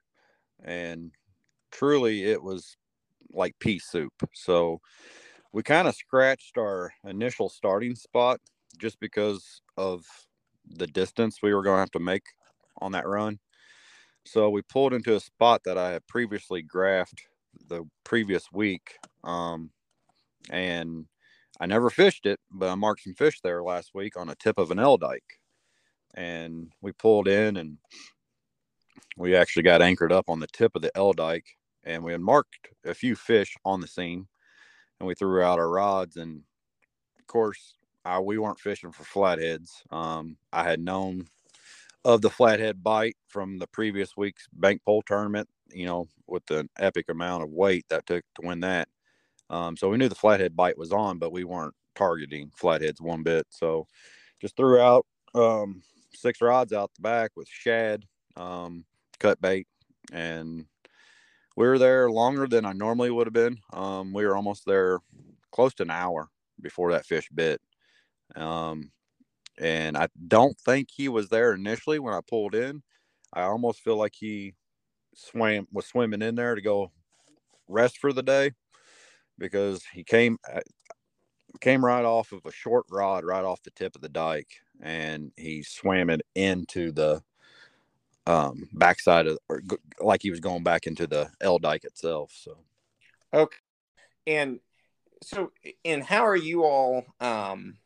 and 0.63 1.11
truly 1.71 2.25
it 2.25 2.41
was 2.43 2.77
like 3.31 3.57
pea 3.59 3.79
soup. 3.79 4.13
So 4.33 4.81
we 5.53 5.63
kind 5.63 5.87
of 5.87 5.95
scratched 5.95 6.57
our 6.57 6.93
initial 7.05 7.49
starting 7.49 7.95
spot 7.95 8.39
just 8.77 8.99
because 8.99 9.61
of 9.77 10.05
the 10.65 10.87
distance 10.87 11.39
we 11.41 11.53
were 11.53 11.63
going 11.63 11.75
to 11.75 11.81
have 11.81 11.91
to 11.91 11.99
make 11.99 12.23
on 12.81 12.91
that 12.93 13.07
run. 13.07 13.39
So 14.25 14.49
we 14.49 14.61
pulled 14.61 14.93
into 14.93 15.15
a 15.15 15.19
spot 15.19 15.61
that 15.65 15.77
I 15.77 15.91
had 15.91 16.07
previously 16.07 16.63
graphed 16.63 17.21
the 17.67 17.83
previous 18.03 18.51
week. 18.51 18.97
Um, 19.23 19.71
and 20.49 21.05
I 21.59 21.65
never 21.65 21.89
fished 21.89 22.25
it, 22.25 22.39
but 22.51 22.69
I 22.69 22.75
marked 22.75 23.03
some 23.03 23.13
fish 23.13 23.41
there 23.41 23.63
last 23.63 23.91
week 23.93 24.17
on 24.17 24.29
a 24.29 24.35
tip 24.35 24.57
of 24.57 24.71
an 24.71 24.79
L 24.79 24.97
dike. 24.97 25.40
And 26.15 26.71
we 26.81 26.91
pulled 26.91 27.27
in 27.27 27.57
and 27.57 27.77
we 29.17 29.35
actually 29.35 29.63
got 29.63 29.81
anchored 29.81 30.11
up 30.11 30.29
on 30.29 30.39
the 30.39 30.47
tip 30.47 30.75
of 30.75 30.81
the 30.81 30.91
L 30.95 31.13
dike 31.13 31.57
and 31.83 32.03
we 32.03 32.11
had 32.11 32.21
marked 32.21 32.69
a 32.85 32.93
few 32.93 33.15
fish 33.15 33.55
on 33.65 33.81
the 33.81 33.87
scene 33.87 34.27
and 34.99 35.07
we 35.07 35.15
threw 35.15 35.41
out 35.41 35.59
our 35.59 35.69
rods 35.69 36.17
and 36.17 36.43
of 37.19 37.27
course 37.27 37.75
I, 38.03 38.19
we 38.19 38.37
weren't 38.37 38.59
fishing 38.59 38.91
for 38.91 39.03
flatheads. 39.03 39.83
Um, 39.91 40.37
I 40.51 40.63
had 40.63 40.79
known 40.79 41.27
of 42.03 42.21
the 42.21 42.29
flathead 42.29 42.83
bite 42.83 43.17
from 43.27 43.59
the 43.59 43.67
previous 43.67 44.17
week's 44.17 44.47
bank 44.53 44.81
pole 44.83 45.03
tournament, 45.05 45.47
you 45.71 45.85
know, 45.85 46.07
with 46.27 46.45
the 46.47 46.67
epic 46.79 47.05
amount 47.09 47.43
of 47.43 47.51
weight 47.51 47.85
that 47.89 48.07
took 48.07 48.23
to 48.35 48.47
win 48.47 48.61
that. 48.61 48.87
Um, 49.49 49.77
so 49.77 49.89
we 49.89 49.97
knew 49.97 50.09
the 50.09 50.15
flathead 50.15 50.55
bite 50.55 50.77
was 50.77 50.91
on, 50.91 51.19
but 51.19 51.31
we 51.31 51.43
weren't 51.43 51.75
targeting 51.93 52.51
flatheads 52.55 53.01
one 53.01 53.21
bit. 53.21 53.45
So 53.49 53.85
just 54.39 54.55
threw 54.55 54.79
out 54.79 55.05
um, 55.35 55.83
six 56.13 56.41
rods 56.41 56.73
out 56.73 56.91
the 56.95 57.01
back 57.01 57.31
with 57.35 57.47
shad, 57.47 58.05
um, 58.35 58.85
cut 59.19 59.39
bait, 59.41 59.67
and 60.11 60.65
we 61.55 61.67
were 61.67 61.79
there 61.79 62.09
longer 62.09 62.47
than 62.47 62.65
I 62.65 62.73
normally 62.73 63.11
would 63.11 63.27
have 63.27 63.33
been. 63.33 63.57
Um, 63.73 64.13
we 64.13 64.25
were 64.25 64.35
almost 64.35 64.65
there 64.65 64.99
close 65.51 65.73
to 65.75 65.83
an 65.83 65.91
hour 65.91 66.29
before 66.61 66.91
that 66.91 67.05
fish 67.05 67.27
bit. 67.33 67.61
Um, 68.35 68.91
and 69.59 69.97
I 69.97 70.07
don't 70.27 70.57
think 70.59 70.89
he 70.91 71.09
was 71.09 71.29
there 71.29 71.53
initially 71.53 71.99
when 71.99 72.13
I 72.13 72.21
pulled 72.27 72.55
in. 72.55 72.81
I 73.33 73.43
almost 73.43 73.81
feel 73.81 73.97
like 73.97 74.13
he 74.15 74.53
swam 75.15 75.67
was 75.71 75.85
swimming 75.85 76.21
in 76.21 76.35
there 76.35 76.55
to 76.55 76.61
go 76.61 76.91
rest 77.67 77.97
for 77.97 78.13
the 78.13 78.23
day 78.23 78.51
because 79.37 79.83
he 79.93 80.03
came 80.03 80.37
uh, 80.53 80.61
came 81.59 81.83
right 81.83 82.05
off 82.05 82.31
of 82.31 82.41
a 82.45 82.51
short 82.51 82.85
rod 82.89 83.25
right 83.25 83.43
off 83.43 83.61
the 83.63 83.71
tip 83.71 83.95
of 83.95 84.01
the 84.01 84.09
dike 84.09 84.59
and 84.81 85.31
he 85.37 85.63
swam 85.63 86.09
it 86.09 86.21
into 86.35 86.91
the 86.91 87.21
um 88.27 88.69
backside 88.73 89.27
of 89.27 89.37
or 89.49 89.61
like 89.99 90.21
he 90.21 90.29
was 90.29 90.39
going 90.39 90.63
back 90.63 90.87
into 90.87 91.07
the 91.07 91.29
L 91.41 91.59
dike 91.59 91.83
itself 91.83 92.31
so. 92.33 92.57
Okay. 93.33 93.57
And 94.27 94.59
so 95.23 95.51
and 95.85 96.03
how 96.03 96.25
are 96.25 96.35
you 96.35 96.63
all 96.63 97.05
um 97.19 97.77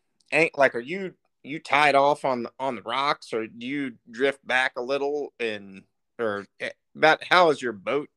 like 0.55 0.75
are 0.75 0.79
you 0.79 1.13
you 1.43 1.59
tied 1.59 1.95
off 1.95 2.25
on 2.25 2.43
the 2.43 2.51
on 2.59 2.75
the 2.75 2.81
rocks 2.81 3.33
or 3.33 3.47
do 3.47 3.65
you 3.65 3.93
drift 4.09 4.45
back 4.45 4.73
a 4.75 4.81
little 4.81 5.33
and 5.39 5.83
or 6.19 6.45
eh, 6.59 6.69
about 6.95 7.23
how 7.23 7.49
is 7.49 7.61
your 7.61 7.73
boat 7.73 8.09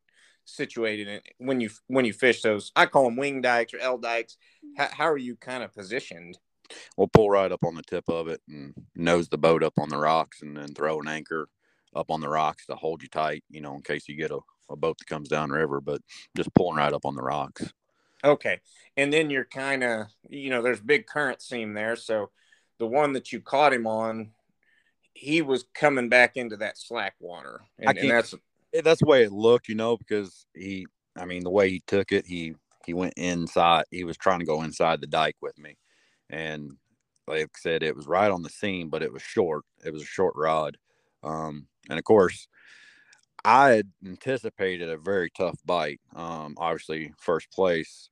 situated 0.45 1.23
when 1.39 1.61
you 1.61 1.69
when 1.89 2.05
you 2.07 2.13
fish 2.13 2.41
those 2.41 2.73
i 2.75 2.87
call 2.87 3.05
them 3.05 3.17
wing 3.17 3.43
dikes 3.43 3.75
or 3.75 3.79
l 3.81 3.99
dikes. 3.99 4.37
How, 4.77 4.89
how 4.91 5.09
are 5.09 5.19
you 5.19 5.37
kind 5.37 5.63
of 5.63 5.75
positioned 5.75 6.39
we'll 6.97 7.09
pull 7.09 7.31
right 7.31 7.53
up 7.53 7.65
on 7.65 7.75
the 7.75 7.83
tip 7.83 8.09
of 8.09 8.29
it 8.29 8.41
and 8.49 8.75
nose 8.95 9.29
the 9.29 9.39
boat 9.39 9.63
up 9.63 9.79
on 9.79 9.89
the 9.89 9.99
rocks 9.99 10.43
and 10.43 10.57
then 10.57 10.69
throw 10.69 11.01
an 11.01 11.09
anchor 11.09 11.49
up 11.95 12.11
on 12.11 12.21
the 12.21 12.29
rocks 12.29 12.67
to 12.67 12.75
hold 12.75 13.03
you 13.03 13.09
tight 13.09 13.43
you 13.51 13.61
know 13.61 13.75
in 13.75 13.83
case 13.83 14.09
you 14.09 14.15
get 14.15 14.31
a, 14.31 14.39
a 14.71 14.77
boat 14.77 14.99
that 14.99 15.07
comes 15.07 15.29
down 15.29 15.51
river 15.51 15.81
but 15.81 16.01
just 16.37 16.53
pulling 16.55 16.77
right 16.77 16.93
up 16.93 17.05
on 17.05 17.15
the 17.15 17.23
rocks 17.23 17.73
Okay. 18.25 18.61
And 18.97 19.13
then 19.13 19.31
you're 19.31 19.45
kind 19.45 19.85
of, 19.85 20.07
you 20.29 20.51
know, 20.51 20.63
there's 20.63 20.81
big 20.81 21.07
current 21.07 21.41
seam 21.41 21.75
there. 21.75 21.97
So 21.97 22.31
the 22.79 22.87
one 22.87 23.13
that 23.13 23.33
you 23.33 23.41
caught 23.41 23.73
him 23.73 23.87
on, 23.87 24.31
he 25.15 25.43
was 25.43 25.65
coming 25.75 26.09
back 26.09 26.37
into 26.37 26.57
that 26.59 26.79
slack 26.79 27.15
water. 27.21 27.61
And, 27.79 27.99
and 27.99 28.11
that's 28.11 28.35
that's 28.83 29.01
the 29.01 29.07
way 29.07 29.23
it 29.23 29.33
looked, 29.33 29.69
you 29.69 29.75
know, 29.75 29.97
because 29.97 30.47
he, 30.55 30.87
I 31.17 31.25
mean, 31.25 31.43
the 31.43 31.51
way 31.51 31.71
he 31.71 31.83
took 31.87 32.13
it, 32.13 32.27
he 32.27 32.55
he 32.87 32.95
went 32.95 33.15
inside. 33.17 33.85
He 33.91 34.05
was 34.05 34.17
trying 34.17 34.41
to 34.41 34.45
go 34.45 34.63
inside 34.63 35.01
the 35.01 35.07
dike 35.07 35.37
with 35.41 35.59
me, 35.59 35.77
and 36.31 36.73
like 37.27 37.43
I 37.43 37.47
said, 37.59 37.83
it 37.83 37.97
was 37.97 38.07
right 38.07 38.31
on 38.31 38.43
the 38.43 38.49
seam, 38.49 38.89
but 38.89 39.03
it 39.03 39.13
was 39.13 39.23
short. 39.23 39.65
It 39.85 39.93
was 39.93 40.03
a 40.03 40.07
short 40.07 40.35
rod, 40.37 40.77
um, 41.23 41.67
and 41.91 41.99
of 41.99 42.05
course, 42.05 42.49
I 43.45 43.71
had 43.71 43.93
anticipated 44.05 44.89
a 44.89 44.97
very 44.97 45.31
tough 45.31 45.59
bite. 45.65 46.01
Um, 46.15 46.55
obviously, 46.59 47.13
first 47.19 47.51
place 47.53 48.11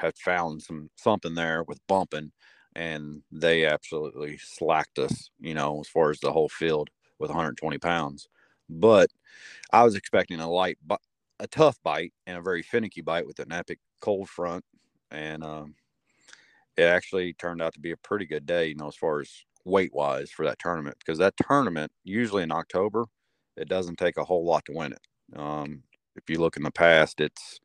had 0.00 0.16
found 0.18 0.62
some 0.62 0.90
something 0.96 1.34
there 1.34 1.62
with 1.64 1.86
bumping, 1.86 2.32
and 2.74 3.22
they 3.32 3.64
absolutely 3.64 4.38
slacked 4.38 4.98
us. 4.98 5.30
You 5.40 5.54
know, 5.54 5.80
as 5.80 5.88
far 5.88 6.10
as 6.10 6.20
the 6.20 6.32
whole 6.32 6.48
field 6.48 6.90
with 7.18 7.30
120 7.30 7.78
pounds. 7.78 8.28
But 8.68 9.10
I 9.72 9.84
was 9.84 9.94
expecting 9.96 10.40
a 10.40 10.50
light, 10.50 10.78
but 10.86 11.00
a 11.40 11.46
tough 11.46 11.78
bite, 11.82 12.12
and 12.26 12.36
a 12.38 12.42
very 12.42 12.62
finicky 12.62 13.00
bite 13.02 13.26
with 13.26 13.38
an 13.40 13.52
epic 13.52 13.78
cold 14.00 14.28
front, 14.28 14.64
and 15.10 15.42
um, 15.44 15.74
it 16.78 16.84
actually 16.84 17.34
turned 17.34 17.62
out 17.62 17.74
to 17.74 17.80
be 17.80 17.92
a 17.92 17.98
pretty 17.98 18.26
good 18.26 18.46
day. 18.46 18.68
You 18.68 18.76
know, 18.76 18.88
as 18.88 18.96
far 18.96 19.20
as 19.20 19.30
weight 19.66 19.92
wise 19.94 20.30
for 20.30 20.46
that 20.46 20.60
tournament, 20.60 20.98
because 21.00 21.18
that 21.18 21.34
tournament 21.36 21.92
usually 22.04 22.44
in 22.44 22.52
October 22.52 23.06
it 23.58 23.68
doesn't 23.68 23.98
take 23.98 24.16
a 24.16 24.24
whole 24.24 24.44
lot 24.46 24.64
to 24.66 24.72
win 24.72 24.92
it. 24.94 25.38
Um, 25.38 25.82
if 26.16 26.30
you 26.30 26.38
look 26.40 26.56
in 26.56 26.62
the 26.64 26.70
past, 26.70 27.20
it's 27.20 27.60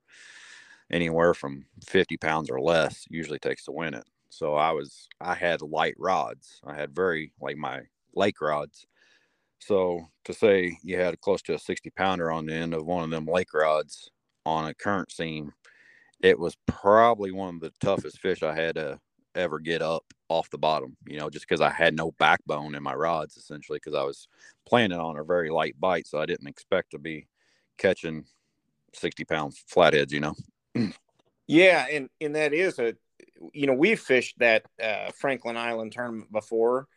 anywhere 0.92 1.34
from 1.34 1.66
50 1.88 2.18
pounds 2.18 2.50
or 2.50 2.60
less 2.62 3.06
usually 3.10 3.40
takes 3.40 3.66
to 3.66 3.72
win 3.72 3.94
it. 3.94 4.06
So 4.30 4.56
I 4.56 4.72
was, 4.72 5.08
I 5.22 5.36
had 5.36 5.62
light 5.62 5.96
rods. 6.00 6.60
I 6.66 6.76
had 6.76 6.96
very, 6.96 7.34
like 7.40 7.58
my 7.58 7.82
lake 8.16 8.42
rods. 8.42 8.86
So 9.60 10.08
to 10.26 10.34
say 10.34 10.78
you 10.84 10.98
had 10.98 11.22
close 11.22 11.42
to 11.44 11.54
a 11.56 11.60
60 11.60 11.90
pounder 11.92 12.32
on 12.32 12.48
the 12.48 12.54
end 12.54 12.74
of 12.74 12.86
one 12.86 13.04
of 13.04 13.10
them 13.12 13.26
lake 13.28 13.54
rods 13.54 14.10
on 14.46 14.68
a 14.68 14.74
current 14.74 15.12
seam, 15.12 15.54
it 16.24 16.40
was 16.40 16.58
probably 16.66 17.32
one 17.32 17.56
of 17.56 17.62
the 17.62 17.74
toughest 17.82 18.20
fish 18.20 18.42
I 18.42 18.56
had 18.56 18.76
to 18.76 19.00
ever 19.36 19.60
get 19.60 19.82
up 19.82 20.06
off 20.30 20.50
the 20.50 20.58
bottom, 20.58 20.96
you 21.06 21.20
know, 21.20 21.30
just 21.30 21.48
because 21.48 21.60
I 21.62 21.70
had 21.70 21.96
no 21.96 22.12
backbone 22.14 22.76
in 22.76 22.82
my 22.82 22.94
rods 22.94 23.36
essentially 23.36 23.78
because 23.78 23.94
I 23.94 24.04
was 24.04 24.28
planning 24.66 25.00
on 25.00 25.18
a 25.18 25.24
very 25.24 25.50
light 25.50 25.76
bite. 25.80 26.08
So 26.08 26.20
I 26.20 26.26
didn't 26.26 26.48
expect 26.48 26.92
to 26.92 26.98
be 26.98 27.28
catching 27.78 28.26
60 28.94 29.26
pound 29.26 29.54
flatheads, 29.68 30.14
you 30.14 30.22
know. 30.22 30.36
yeah. 31.48 31.86
And, 31.92 32.10
and 32.22 32.36
that 32.36 32.54
is 32.54 32.80
a, 32.80 32.96
you 33.52 33.68
know, 33.68 33.74
we've 33.74 34.00
fished 34.00 34.40
that 34.40 34.66
uh, 34.82 35.12
Franklin 35.20 35.58
Island 35.58 35.92
tournament 35.92 36.32
before. 36.32 36.88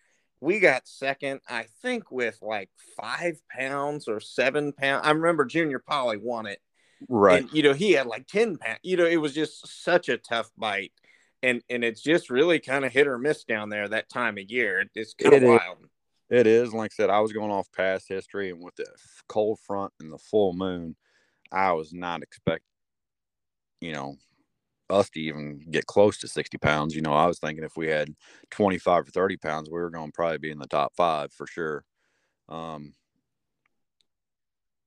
We 0.40 0.61
got 0.61 0.87
second, 0.87 1.40
I 1.49 1.66
think, 1.83 2.12
with 2.12 2.38
like 2.42 2.71
five 2.97 3.40
pounds 3.50 4.06
or 4.06 4.21
seven 4.21 4.73
pounds. 4.73 5.04
I 5.04 5.11
remember 5.11 5.47
Junior 5.47 5.80
Polly 5.80 6.18
won 6.18 6.47
it. 6.47 6.61
Right. 7.08 7.42
And, 7.42 7.52
you 7.52 7.62
know, 7.62 7.72
he 7.72 7.92
had 7.92 8.06
like 8.06 8.26
10 8.26 8.56
pounds. 8.58 8.80
You 8.82 8.96
know, 8.96 9.06
it 9.06 9.16
was 9.16 9.34
just 9.34 9.84
such 9.84 10.08
a 10.08 10.18
tough 10.18 10.50
bite 10.56 10.92
and 11.42 11.62
and 11.68 11.84
it's 11.84 12.00
just 12.00 12.30
really 12.30 12.58
kind 12.58 12.84
of 12.84 12.92
hit 12.92 13.06
or 13.06 13.18
miss 13.18 13.44
down 13.44 13.68
there 13.68 13.88
that 13.88 14.08
time 14.08 14.38
of 14.38 14.50
year. 14.50 14.84
It's 14.94 15.14
kind 15.14 15.34
of 15.34 15.42
wild. 15.42 15.78
It 16.28 16.46
is. 16.46 16.74
Like 16.74 16.92
I 16.92 16.94
said, 16.94 17.10
I 17.10 17.20
was 17.20 17.32
going 17.32 17.52
off 17.52 17.70
past 17.72 18.08
history, 18.08 18.50
and 18.50 18.62
with 18.62 18.74
the 18.76 18.86
cold 19.28 19.60
front 19.60 19.92
and 20.00 20.12
the 20.12 20.18
full 20.18 20.52
moon, 20.52 20.96
I 21.52 21.72
was 21.72 21.92
not 21.92 22.22
expecting, 22.22 22.66
you 23.80 23.92
know, 23.92 24.16
us 24.90 25.08
to 25.10 25.20
even 25.20 25.64
get 25.70 25.86
close 25.86 26.18
to 26.18 26.28
60 26.28 26.58
pounds. 26.58 26.96
You 26.96 27.02
know, 27.02 27.12
I 27.12 27.26
was 27.26 27.38
thinking 27.38 27.64
if 27.64 27.76
we 27.76 27.86
had 27.86 28.12
25 28.50 29.06
or 29.06 29.10
30 29.10 29.36
pounds, 29.36 29.70
we 29.70 29.78
were 29.78 29.90
going 29.90 30.08
to 30.08 30.12
probably 30.12 30.38
be 30.38 30.50
in 30.50 30.58
the 30.58 30.66
top 30.66 30.94
five 30.96 31.32
for 31.32 31.46
sure. 31.46 31.84
Um, 32.48 32.94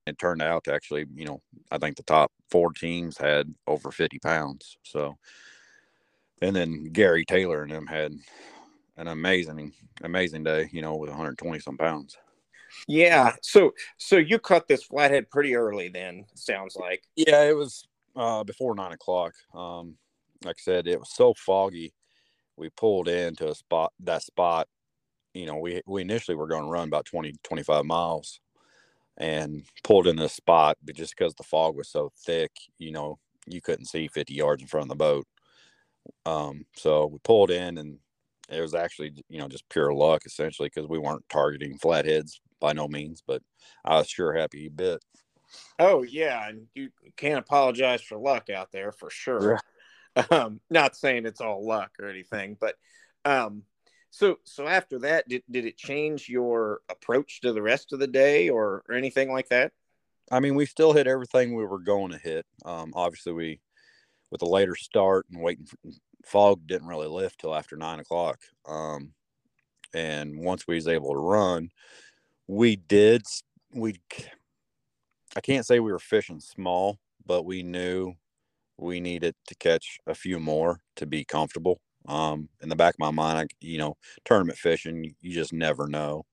it 0.10 0.20
turned 0.20 0.42
out 0.42 0.66
to 0.66 0.74
actually, 0.74 1.06
you 1.16 1.26
know, 1.26 1.42
I 1.72 1.78
think 1.78 1.96
the 1.96 2.04
top 2.04 2.32
four 2.50 2.72
teams 2.74 3.18
had 3.18 3.54
over 3.68 3.92
50 3.92 4.20
pounds. 4.20 4.78
So, 4.84 5.18
and 6.42 6.56
then 6.56 6.86
Gary 6.92 7.26
Taylor 7.26 7.64
and 7.64 7.72
them 7.72 7.88
had 7.88 8.14
an 8.98 9.08
amazing, 9.08 9.74
amazing 10.04 10.44
day. 10.44 10.70
You 10.72 10.82
know, 10.82 10.96
with 10.96 11.10
120 11.10 11.60
some 11.60 11.78
pounds. 11.78 12.18
Yeah. 12.88 13.34
So 13.42 13.72
so 13.98 14.18
you 14.18 14.40
cut 14.40 14.68
this 14.68 14.84
flathead 14.84 15.30
pretty 15.30 15.56
early 15.56 15.90
then, 15.90 16.26
sounds 16.36 16.76
like. 16.76 17.04
Yeah, 17.16 17.44
it 17.44 17.56
was 17.56 17.88
uh, 18.16 18.44
before 18.44 18.76
nine 18.76 18.92
o'clock. 18.92 19.34
Um, 19.54 19.96
like 20.44 20.58
I 20.60 20.62
said, 20.62 20.88
it 20.88 21.00
was 21.00 21.14
so 21.14 21.34
foggy. 21.34 21.94
We 22.58 22.70
pulled 22.70 23.08
into 23.08 23.50
a 23.50 23.56
spot 23.56 23.94
that 24.02 24.24
spot. 24.24 24.68
You 25.34 25.46
know, 25.46 25.58
we 25.58 25.82
we 25.86 26.02
initially 26.02 26.36
were 26.36 26.48
going 26.48 26.64
to 26.64 26.70
run 26.70 26.88
about 26.88 27.06
20, 27.06 27.36
25 27.44 27.86
miles 27.86 28.40
and 29.20 29.64
pulled 29.84 30.08
in 30.08 30.16
this 30.16 30.34
spot, 30.34 30.78
but 30.84 30.96
just 30.96 31.16
because 31.18 31.34
the 31.36 31.44
fog 31.44 31.76
was 31.76 31.90
so 31.90 32.12
thick, 32.26 32.52
you 32.78 32.92
know, 32.92 33.20
you 33.46 33.62
couldn't 33.62 33.86
see 33.86 34.08
50 34.08 34.34
yards 34.34 34.62
in 34.62 34.68
front 34.68 34.86
of 34.86 34.90
the 34.90 34.96
boat. 34.96 35.28
Um, 36.26 36.66
so 36.76 37.08
we 37.08 37.20
pulled 37.24 37.52
in 37.52 37.78
and 37.78 38.00
it 38.50 38.62
was 38.62 38.74
actually, 38.74 39.14
you 39.28 39.40
know, 39.40 39.48
just 39.48 39.68
pure 39.70 39.94
luck 39.94 40.24
essentially 40.26 40.70
because 40.74 40.88
we 40.88 40.98
weren't 40.98 41.28
targeting 41.30 41.78
flatheads 41.78 42.40
by 42.60 42.74
no 42.74 42.88
means, 42.88 43.22
but 43.26 43.42
I 43.86 43.98
was 43.98 44.10
sure 44.10 44.34
happy 44.34 44.62
he 44.62 44.70
bit. 44.70 45.04
Oh 45.80 46.04
yeah, 46.04 46.48
and 46.48 46.68
you 46.76 46.90
can't 47.18 47.40
apologize 47.40 48.02
for 48.02 48.18
luck 48.18 48.50
out 48.50 48.72
there 48.72 48.92
for 48.92 49.10
sure. 49.10 49.60
Um, 50.32 50.60
not 50.72 50.98
saying 50.98 51.26
it's 51.26 51.40
all 51.40 51.66
luck 51.66 51.92
or 52.00 52.10
anything, 52.10 52.58
but 52.60 52.76
um, 53.26 53.64
so 54.12 54.38
so 54.44 54.68
after 54.68 55.00
that, 55.00 55.28
did 55.28 55.44
did 55.50 55.66
it 55.66 55.78
change 55.78 56.30
your 56.30 56.82
approach 56.90 57.42
to 57.42 57.54
the 57.54 57.62
rest 57.62 57.94
of 57.94 58.00
the 58.00 58.08
day 58.08 58.50
or, 58.50 58.84
or 58.88 58.96
anything 58.96 59.32
like 59.32 59.50
that? 59.50 59.72
I 60.32 60.40
mean, 60.40 60.56
we 60.56 60.66
still 60.66 60.94
hit 60.94 61.08
everything 61.08 61.56
we 61.56 61.66
were 61.66 61.80
going 61.80 62.12
to 62.12 62.18
hit. 62.18 62.46
Um, 62.66 62.94
obviously, 62.96 63.34
we 63.34 63.62
with 64.32 64.42
a 64.42 64.50
later 64.50 64.76
start 64.76 65.26
and 65.32 65.42
waiting 65.42 65.66
for 65.66 65.78
fog 66.26 66.68
didn't 66.68 66.88
really 66.88 67.08
lift 67.08 67.40
till 67.40 67.56
after 67.56 67.76
nine 67.76 68.00
o'clock. 68.00 68.40
Um, 68.68 69.14
and 69.94 70.38
once 70.38 70.68
we 70.68 70.76
was 70.76 70.88
able 70.88 71.14
to 71.14 71.20
run, 71.20 71.70
we 72.48 72.76
did 72.76 73.24
we 73.74 73.96
I 75.36 75.42
can't 75.42 75.66
say 75.66 75.80
we 75.80 75.92
were 75.92 76.00
fishing 76.00 76.40
small, 76.40 77.00
but 77.26 77.44
we 77.44 77.62
knew 77.62 78.14
we 78.78 79.00
needed 79.00 79.36
to 79.48 79.56
catch 79.56 80.00
a 80.08 80.16
few 80.16 80.40
more 80.40 80.80
to 80.96 81.06
be 81.06 81.24
comfortable. 81.24 81.80
Um, 82.10 82.50
in 82.62 82.70
the 82.70 82.76
back 82.76 82.96
of 82.96 83.00
my 83.00 83.12
mind, 83.12 83.40
I, 83.40 83.46
you 83.62 83.78
know, 83.78 83.96
tournament 84.26 84.58
fishing, 84.58 85.16
you 85.22 85.34
just 85.34 85.54
never 85.54 85.88
know. 85.88 86.26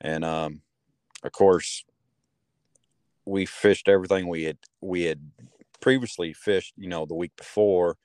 And 0.00 0.24
um, 0.24 0.62
of 1.22 1.32
course, 1.32 1.84
we 3.26 3.44
fished 3.46 3.88
everything 3.88 4.26
we 4.26 4.44
had 4.44 4.58
we 4.80 5.02
had 5.02 5.20
previously 5.80 6.32
fished, 6.32 6.72
you 6.76 6.88
know, 6.88 7.04
the 7.04 7.14
week 7.14 7.36
before, 7.36 7.98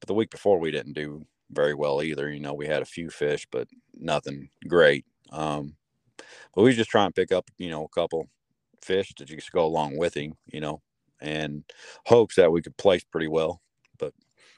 but 0.00 0.06
the 0.06 0.14
week 0.14 0.30
before 0.30 0.58
we 0.58 0.70
didn't 0.70 0.94
do 0.94 1.26
very 1.50 1.74
well 1.74 2.02
either. 2.02 2.30
You 2.30 2.40
know, 2.40 2.54
we 2.54 2.66
had 2.66 2.82
a 2.82 2.86
few 2.86 3.10
fish, 3.10 3.46
but 3.50 3.68
nothing 3.94 4.48
great. 4.66 5.04
Um, 5.30 5.76
but 6.54 6.62
we 6.62 6.72
just 6.72 6.90
try 6.90 7.04
and 7.04 7.14
pick 7.14 7.30
up, 7.30 7.50
you 7.58 7.68
know, 7.68 7.84
a 7.84 7.88
couple 7.88 8.28
fish 8.82 9.12
to 9.14 9.24
just 9.24 9.52
go 9.52 9.64
along 9.66 9.98
with 9.98 10.16
him, 10.16 10.34
you 10.46 10.60
know, 10.60 10.80
and 11.20 11.64
hopes 12.06 12.36
that 12.36 12.52
we 12.52 12.62
could 12.62 12.76
place 12.76 13.04
pretty 13.04 13.28
well. 13.28 13.60
But 13.98 14.14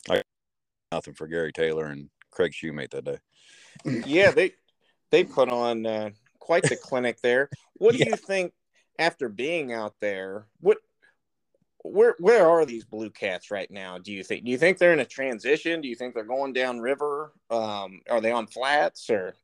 I 0.08 0.22
nothing 0.93 1.14
for 1.14 1.26
Gary 1.26 1.52
Taylor 1.52 1.87
and 1.87 2.09
Craig 2.31 2.52
Shoemate 2.52 2.90
that 2.90 3.05
day. 3.05 3.19
yeah, 4.07 4.31
they 4.31 4.52
they 5.11 5.25
put 5.25 5.50
on 5.50 5.87
uh, 5.87 6.11
quite 6.38 6.64
the 6.64 6.76
clinic 6.76 7.21
there. 7.23 7.49
What 7.75 7.93
do 7.93 7.99
yeah. 7.99 8.11
you 8.11 8.16
think 8.16 8.52
after 8.99 9.28
being 9.28 9.73
out 9.73 9.95
there? 10.00 10.47
What 10.61 10.78
where 11.83 12.16
where 12.19 12.49
are 12.49 12.64
these 12.64 12.85
blue 12.85 13.11
cats 13.11 13.50
right 13.50 13.71
now? 13.71 13.99
Do 13.99 14.12
you 14.12 14.25
think? 14.25 14.45
Do 14.45 14.50
you 14.50 14.59
think 14.59 14.78
they're 14.78 14.93
in 14.93 15.00
a 15.00 15.05
transition? 15.05 15.81
Do 15.81 15.88
you 15.88 15.95
think 15.95 16.14
they're 16.14 16.25
going 16.25 16.52
down 16.52 16.81
river? 16.81 17.33
Um, 17.50 18.00
are 18.11 18.21
they 18.21 18.33
on 18.33 18.47
flats 18.47 19.11
or? 19.11 19.35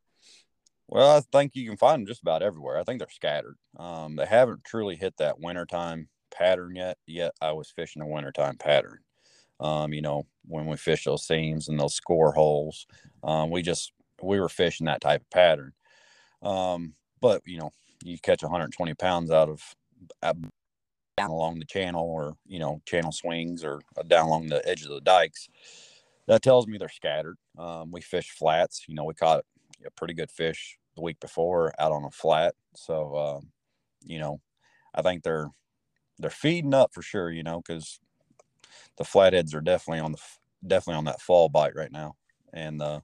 Well, 0.89 1.17
I 1.17 1.21
think 1.21 1.53
you 1.55 1.67
can 1.67 1.79
find 1.79 2.01
them 2.01 2.07
just 2.07 2.21
about 2.21 2.43
everywhere. 2.43 2.79
I 2.79 2.85
think 2.85 2.99
they're 2.99 3.09
scattered. 3.09 3.57
Um, 3.79 4.17
they 4.17 4.27
haven't 4.27 4.65
truly 4.65 4.97
hit 4.97 5.17
that 5.19 5.41
wintertime 5.41 6.09
pattern 6.35 6.75
yet. 6.77 6.99
Yet 7.07 7.33
I 7.41 7.53
was 7.53 7.71
fishing 7.71 8.03
a 8.03 8.07
wintertime 8.07 8.59
pattern. 8.59 8.99
Um, 9.63 9.93
you 9.93 10.03
know, 10.03 10.27
when 10.47 10.67
we 10.67 10.77
fish 10.77 11.05
those 11.05 11.27
seams 11.27 11.69
and 11.69 11.79
those 11.81 11.95
score 11.95 12.33
holes, 12.33 12.87
um, 13.25 13.51
we 13.51 13.63
just 13.63 13.93
we 14.23 14.41
were 14.41 14.49
fishing 14.49 14.87
that 14.87 15.01
type 15.01 15.23
of 15.23 15.31
pattern. 15.31 15.73
Um, 16.43 16.95
but 17.21 17.43
you 17.47 17.59
know, 17.59 17.71
you 18.05 18.19
catch 18.19 18.43
120 18.43 18.95
pounds 18.95 19.31
out 19.31 19.49
of 19.49 19.63
down 21.17 21.31
along 21.31 21.59
the 21.59 21.65
channel 21.67 22.05
or 22.05 22.35
you 22.47 22.59
know 22.59 22.81
channel 22.87 23.13
swings 23.13 23.63
or 23.65 23.81
uh, 23.99 24.03
down 24.03 24.27
along 24.27 24.47
the 24.49 24.67
edges 24.69 24.87
of 24.87 24.95
the 24.95 25.01
dikes 25.03 25.49
that 26.27 26.43
tells 26.43 26.67
me 26.67 26.79
they're 26.79 26.89
scattered 26.89 27.37
um, 27.59 27.91
we 27.93 28.01
fish 28.01 28.31
flats 28.31 28.85
you 28.89 28.95
know 28.95 29.05
we 29.05 29.13
caught 29.15 29.45
a 29.87 29.91
pretty 29.91 30.15
good 30.15 30.31
fish 30.31 30.79
the 30.97 31.03
week 31.03 31.21
before 31.21 31.73
out 31.79 31.93
on 31.93 32.05
a 32.05 32.11
flat. 32.11 32.55
So, 32.75 33.17
um, 33.17 33.51
you 34.05 34.19
know, 34.19 34.41
I 34.95 35.03
think 35.03 35.23
they're 35.23 35.49
they're 36.19 36.31
feeding 36.31 36.75
up 36.75 36.93
for 36.95 37.03
sure. 37.03 37.31
You 37.31 37.43
know, 37.43 37.63
because 37.67 38.01
the 38.99 39.05
flatheads 39.05 39.55
are 39.55 39.61
definitely 39.61 40.01
on 40.01 40.13
the 40.13 40.19
definitely 40.67 40.99
on 40.99 41.05
that 41.05 41.21
fall 41.21 41.49
bite 41.49 41.75
right 41.75 41.93
now, 41.93 42.15
and 42.53 42.81
the 42.81 43.03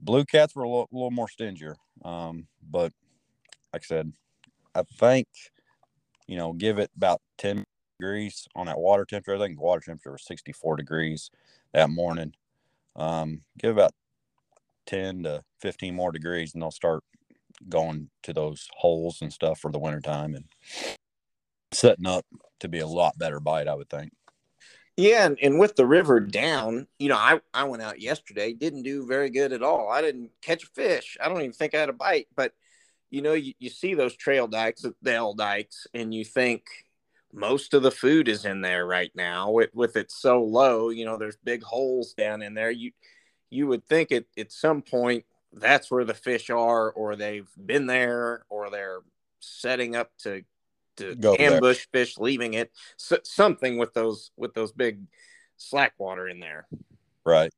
blue 0.00 0.24
cats 0.24 0.54
were 0.54 0.64
a 0.64 0.68
little, 0.68 0.88
little 0.92 1.10
more 1.10 1.28
stingier. 1.28 1.76
Um, 2.04 2.46
but 2.68 2.92
like 3.72 3.82
I 3.84 3.86
said, 3.86 4.12
I 4.74 4.82
think 4.98 5.28
you 6.26 6.36
know, 6.36 6.52
give 6.52 6.78
it 6.78 6.90
about 6.96 7.20
ten 7.38 7.64
degrees 7.98 8.46
on 8.56 8.66
that 8.66 8.78
water 8.78 9.04
temperature. 9.04 9.36
I 9.36 9.46
think 9.46 9.58
the 9.58 9.64
water 9.64 9.80
temperature 9.80 10.12
was 10.12 10.26
64 10.26 10.76
degrees 10.76 11.30
that 11.72 11.90
morning. 11.90 12.32
Um, 12.96 13.42
give 13.58 13.72
about 13.72 13.92
10 14.86 15.24
to 15.24 15.42
15 15.60 15.94
more 15.94 16.12
degrees 16.12 16.54
and 16.54 16.62
they'll 16.62 16.70
start 16.70 17.04
going 17.68 18.10
to 18.22 18.32
those 18.32 18.68
holes 18.78 19.20
and 19.22 19.32
stuff 19.32 19.60
for 19.60 19.70
the 19.70 19.78
wintertime 19.78 20.34
and 20.34 20.44
setting 21.72 22.06
up 22.06 22.24
to 22.60 22.68
be 22.68 22.78
a 22.80 22.86
lot 22.86 23.18
better 23.18 23.40
bite, 23.40 23.68
I 23.68 23.74
would 23.74 23.90
think. 23.90 24.12
Yeah, 24.96 25.26
and, 25.26 25.38
and 25.42 25.58
with 25.58 25.76
the 25.76 25.86
river 25.86 26.20
down, 26.20 26.86
you 26.98 27.10
know, 27.10 27.16
I, 27.16 27.40
I 27.52 27.64
went 27.64 27.82
out 27.82 28.00
yesterday, 28.00 28.54
didn't 28.54 28.82
do 28.82 29.06
very 29.06 29.28
good 29.28 29.52
at 29.52 29.62
all. 29.62 29.90
I 29.90 30.00
didn't 30.00 30.30
catch 30.40 30.64
a 30.64 30.68
fish. 30.68 31.18
I 31.22 31.28
don't 31.28 31.40
even 31.40 31.52
think 31.52 31.74
I 31.74 31.80
had 31.80 31.90
a 31.90 31.94
bite. 31.94 32.28
But, 32.34 32.54
you 33.10 33.20
know, 33.20 33.34
you, 33.34 33.52
you 33.58 33.68
see 33.68 33.92
those 33.92 34.16
trail 34.16 34.46
dikes, 34.48 34.86
the 35.02 35.12
L 35.12 35.34
dikes, 35.34 35.86
and 35.92 36.14
you 36.14 36.24
think 36.24 36.62
most 37.30 37.74
of 37.74 37.82
the 37.82 37.90
food 37.90 38.26
is 38.26 38.46
in 38.46 38.62
there 38.62 38.86
right 38.86 39.10
now 39.14 39.50
with, 39.50 39.68
with 39.74 39.96
it 39.96 40.10
so 40.10 40.42
low. 40.42 40.88
You 40.88 41.04
know, 41.04 41.18
there's 41.18 41.36
big 41.44 41.62
holes 41.62 42.14
down 42.14 42.40
in 42.40 42.54
there. 42.54 42.70
You 42.70 42.92
you 43.50 43.66
would 43.68 43.84
think 43.86 44.10
at, 44.10 44.24
at 44.36 44.50
some 44.50 44.82
point 44.82 45.24
that's 45.52 45.90
where 45.90 46.04
the 46.04 46.14
fish 46.14 46.48
are, 46.50 46.90
or 46.90 47.16
they've 47.16 47.48
been 47.64 47.86
there, 47.86 48.44
or 48.48 48.70
they're 48.70 49.00
setting 49.40 49.94
up 49.94 50.10
to 50.22 50.42
to 50.96 51.14
Go 51.14 51.36
ambush 51.38 51.86
there. 51.92 52.04
fish, 52.04 52.18
leaving 52.18 52.54
it. 52.54 52.72
So, 52.96 53.18
something 53.24 53.78
with 53.78 53.94
those 53.94 54.30
with 54.36 54.54
those 54.54 54.72
big 54.72 55.02
slack 55.56 55.94
water 55.98 56.28
in 56.28 56.40
there. 56.40 56.66
Right. 57.24 57.52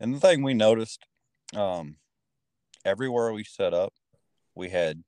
And 0.00 0.14
the 0.14 0.20
thing 0.20 0.42
we 0.42 0.54
noticed, 0.54 1.06
um, 1.54 1.96
everywhere 2.84 3.32
we 3.32 3.44
set 3.44 3.72
up, 3.72 3.92
we 4.54 4.68
had 4.68 5.02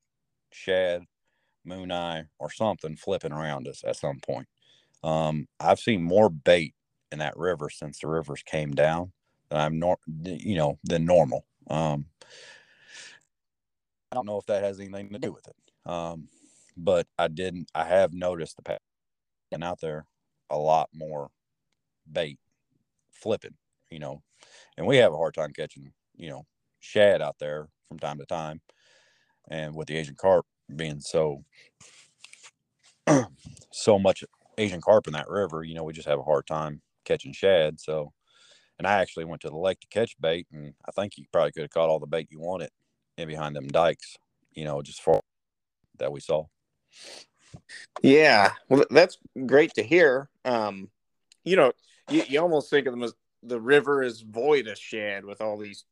shad, 0.53 1.03
moon 1.65 1.93
eye, 1.93 2.25
or 2.39 2.51
something 2.51 2.97
flipping 2.97 3.33
around 3.33 3.69
us 3.69 3.83
at 3.87 3.97
some 3.97 4.21
point. 4.21 4.47
Um, 5.03 5.47
I've 5.61 5.81
seen 5.81 6.03
more 6.03 6.31
bait 6.31 6.75
in 7.13 7.19
that 7.19 7.37
river 7.37 7.71
since 7.71 8.01
the 8.01 8.09
rivers 8.09 8.43
came 8.43 8.73
down 8.73 9.13
than 9.49 9.61
I'm 9.61 9.79
nor 9.79 9.99
you 10.25 10.57
know 10.57 10.79
than 10.85 11.05
normal. 11.05 11.45
Um, 11.69 12.07
I 14.11 14.15
don't 14.15 14.27
know 14.27 14.39
if 14.39 14.47
that 14.47 14.63
has 14.63 14.81
anything 14.81 15.11
to 15.13 15.19
do 15.19 15.33
with 15.33 15.47
it. 15.49 15.91
Um, 15.91 16.29
but 16.77 17.07
I 17.19 17.29
didn't. 17.29 17.71
I 17.75 17.85
have 17.85 18.13
noticed 18.13 18.57
the 18.57 18.63
pattern 18.63 19.63
out 19.63 19.81
there 19.81 20.07
a 20.51 20.59
lot 20.59 20.91
more 20.95 21.31
bait 22.11 22.39
flipping. 23.11 23.55
You 23.91 24.01
know, 24.01 24.23
and 24.77 24.87
we 24.87 24.97
have 24.99 25.13
a 25.13 25.17
hard 25.17 25.35
time 25.35 25.53
catching 25.53 25.93
you 26.17 26.29
know 26.29 26.45
shad 26.81 27.23
out 27.23 27.37
there 27.39 27.69
from 27.89 27.99
time 27.99 28.19
to 28.19 28.27
time, 28.27 28.61
and 29.49 29.75
with 29.75 29.89
the 29.89 29.97
Asian 29.97 30.17
carp 30.17 30.47
being 30.75 31.01
so 31.01 31.45
so 33.73 33.99
much 33.99 34.25
Asian 34.59 34.81
carp 34.81 35.07
in 35.07 35.13
that 35.13 35.29
river, 35.29 35.63
you 35.63 35.75
know, 35.75 35.85
we 35.85 35.93
just 35.93 36.09
have 36.09 36.19
a 36.19 36.25
hard 36.25 36.47
time 36.47 36.83
catching 37.05 37.33
shad. 37.33 37.79
So 37.81 38.13
and 38.79 38.87
I 38.87 39.01
actually 39.01 39.25
went 39.25 39.43
to 39.43 39.51
the 39.51 39.57
lake 39.57 39.81
to 39.81 39.87
catch 39.89 40.15
bait, 40.21 40.47
and 40.53 40.75
I 40.87 40.91
think 40.93 41.17
you 41.17 41.25
probably 41.33 41.53
could 41.53 41.63
have 41.63 41.71
caught 41.71 41.89
all 41.89 41.99
the 41.99 42.07
bait 42.07 42.29
you 42.31 42.41
wanted 42.41 42.71
in 43.17 43.27
behind 43.27 43.57
them 43.57 43.69
dikes, 43.69 44.17
you 44.53 44.65
know, 44.65 44.83
just 44.83 45.01
for 45.01 45.21
that 45.99 46.13
we 46.13 46.21
saw. 46.21 46.45
Yeah, 48.03 48.53
well, 48.69 48.85
that's 48.91 49.19
great 49.47 49.75
to 49.75 49.83
hear. 49.83 50.29
Um, 50.45 50.91
you 51.45 51.57
know, 51.57 51.73
you, 52.11 52.23
you 52.29 52.41
almost 52.41 52.71
think 52.71 52.87
of 52.87 52.93
them 52.93 53.03
as 53.03 53.15
the 53.43 53.61
river 53.61 54.03
is 54.03 54.21
void 54.21 54.67
of 54.67 54.79
shad 54.79 55.25
with 55.25 55.41
all 55.41 55.59
these 55.59 55.85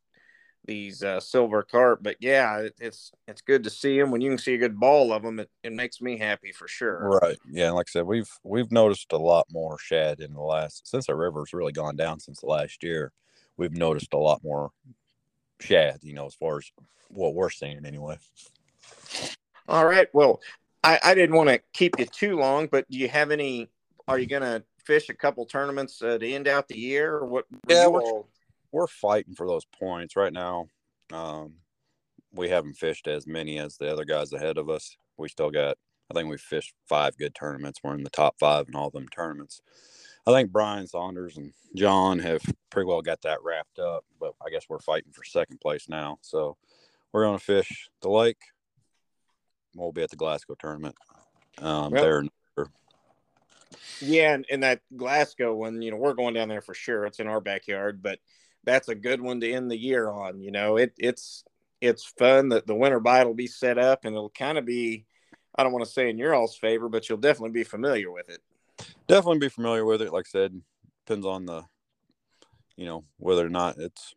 these 0.67 1.03
uh, 1.03 1.21
silver 1.21 1.63
carp. 1.63 2.03
But 2.03 2.17
yeah, 2.21 2.59
it, 2.59 2.75
it's 2.81 3.13
it's 3.29 3.43
good 3.43 3.65
to 3.65 3.71
see 3.71 3.99
them. 3.99 4.11
When 4.11 4.21
you 4.21 4.31
can 4.31 4.39
see 4.39 4.55
a 4.55 4.59
good 4.59 4.79
ball 4.79 5.13
of 5.13 5.23
them, 5.23 5.41
it, 5.41 5.51
it 5.63 5.73
makes 5.73 6.01
me 6.01 6.19
happy 6.19 6.53
for 6.53 6.69
sure. 6.69 7.19
Right. 7.23 7.39
Yeah. 7.51 7.71
Like 7.73 7.87
I 7.89 7.93
said, 7.93 8.07
we've 8.07 8.31
we've 8.43 8.73
noticed 8.73 9.13
a 9.13 9.19
lot 9.19 9.47
more 9.51 9.79
shad 9.79 10.21
in 10.21 10.35
the 10.35 10.43
last 10.43 10.89
since 10.89 11.07
the 11.07 11.15
river's 11.15 11.53
really 11.53 11.73
gone 11.73 11.97
down 11.97 12.21
since 12.21 12.41
the 12.41 12.47
last 12.47 12.83
year. 12.83 13.13
we've 13.57 13.77
noticed 13.77 14.15
a 14.15 14.19
lot 14.19 14.43
more 14.43 14.71
shad. 15.61 15.99
You 16.03 16.15
know, 16.15 16.27
as 16.27 16.35
far 16.35 16.59
as 16.59 16.71
what 17.09 17.35
we're 17.35 17.51
seeing 17.51 17.85
anyway. 17.85 18.19
All 19.69 19.87
right. 19.87 20.09
Well, 20.13 20.41
I, 20.85 21.01
I 21.03 21.15
didn't 21.15 21.35
want 21.35 21.49
to 21.49 21.61
keep 21.73 21.99
you 21.99 22.05
too 22.05 22.37
long, 22.37 22.69
but 22.71 22.89
do 22.91 22.99
you 22.99 23.09
have 23.09 23.31
any? 23.31 23.71
Are 24.07 24.19
you 24.19 24.27
going 24.27 24.43
to 24.43 24.63
fish 24.85 25.09
a 25.09 25.15
couple 25.15 25.47
tournaments 25.47 26.03
uh, 26.03 26.19
to 26.19 26.31
end 26.31 26.47
out 26.47 26.69
the 26.69 26.79
year, 26.79 27.17
or 27.17 27.27
what? 27.27 27.47
Yeah, 27.67 27.89
we're, 27.89 28.87
fighting 28.87 29.35
for 29.35 29.47
those 29.47 29.65
points 29.65 30.15
right 30.15 30.33
now. 30.33 30.67
Um, 31.13 31.55
we 32.33 32.51
haven't 32.51 32.75
fished 32.75 33.07
as 33.07 33.27
many 33.27 33.59
as 33.59 33.77
the 33.77 33.91
other 33.91 34.05
guys 34.05 34.33
ahead 34.33 34.59
of 34.59 34.69
us. 34.69 34.97
We 35.17 35.29
still 35.29 35.51
got, 35.51 35.79
I 36.11 36.15
think 36.15 36.29
we 36.29 36.37
fished 36.37 36.75
five 36.89 37.17
good 37.17 37.35
tournaments. 37.35 37.81
We're 37.83 37.95
in 37.95 38.03
the 38.03 38.11
top 38.11 38.35
five 38.39 38.69
in 38.69 38.75
all 38.75 38.91
them 38.91 39.09
tournaments. 39.09 39.63
I 40.27 40.33
think 40.33 40.51
Brian 40.51 40.87
Saunders 40.87 41.37
and 41.37 41.53
John 41.77 42.19
have 42.19 42.43
pretty 42.71 42.87
well 42.87 43.01
got 43.01 43.23
that 43.23 43.43
wrapped 43.45 43.79
up, 43.79 44.05
but 44.19 44.35
I 44.45 44.51
guess 44.51 44.65
we're 44.69 44.81
fighting 44.81 45.13
for 45.13 45.25
second 45.25 45.61
place 45.61 45.89
now. 45.89 46.19
So 46.23 46.57
we're 47.13 47.25
going 47.25 47.39
to 47.39 47.45
fish 47.45 47.89
the 48.03 48.09
lake. 48.09 48.39
We'll 49.75 49.93
be 49.93 50.03
at 50.03 50.11
the 50.11 50.17
Glasgow 50.17 50.55
tournament 50.59 50.95
um, 51.59 51.93
there. 51.93 52.25
Yeah, 54.01 54.35
and, 54.35 54.47
and 54.51 54.63
that 54.63 54.81
Glasgow 54.97 55.55
one, 55.55 55.81
you 55.81 55.91
know, 55.91 55.97
we're 55.97 56.15
going 56.15 56.35
down 56.35 56.49
there 56.49 56.61
for 56.61 56.75
sure. 56.75 57.07
It's 57.07 57.21
in 57.21 57.27
our 57.27 57.41
backyard, 57.41 58.03
but 58.03 58.19
that's 58.65 58.89
a 58.89 58.95
good 58.95 59.21
one 59.21 59.41
to 59.41 59.53
end 59.53 59.71
the 59.71 59.77
year 59.77 60.09
on. 60.09 60.41
You 60.41 60.51
know, 60.51 60.77
it 60.77 60.93
it's 60.99 61.45
it's 61.81 62.05
fun 62.19 62.51
that 62.51 62.67
the 62.67 62.75
winter 62.75 63.01
bite 63.01 63.27
will 63.27 63.35
be 63.35 63.47
set 63.47 63.79
up 63.79 64.05
and 64.05 64.15
it'll 64.15 64.31
kind 64.31 64.59
of 64.59 64.65
be 64.65 65.07
I 65.57 65.63
don't 65.63 65.73
want 65.73 65.85
to 65.85 65.91
say 65.91 66.11
in 66.11 66.19
your 66.19 66.35
all's 66.35 66.57
favor, 66.57 66.89
but 66.89 67.09
you'll 67.09 67.19
definitely 67.19 67.53
be 67.53 67.65
familiar 67.65 68.11
with 68.11 68.29
it. 68.29 68.41
Definitely 69.07 69.39
be 69.39 69.49
familiar 69.49 69.85
with 69.85 70.03
it. 70.03 70.13
Like 70.13 70.27
I 70.29 70.31
said, 70.31 70.61
depends 71.07 71.27
on 71.27 71.47
the 71.47 71.65
you 72.77 72.87
know, 72.87 73.05
whether 73.19 73.47
or 73.47 73.51
not 73.51 73.79
it's 73.79 74.15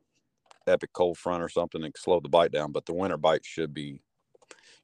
epic 0.65 0.91
cold 0.93 1.17
front 1.17 1.43
or 1.43 1.49
something 1.49 1.83
and 1.83 1.93
slow 1.97 2.19
the 2.19 2.29
bite 2.29 2.51
down. 2.51 2.71
But 2.71 2.85
the 2.85 2.93
winter 2.93 3.17
bite 3.17 3.45
should 3.45 3.73
be, 3.73 4.01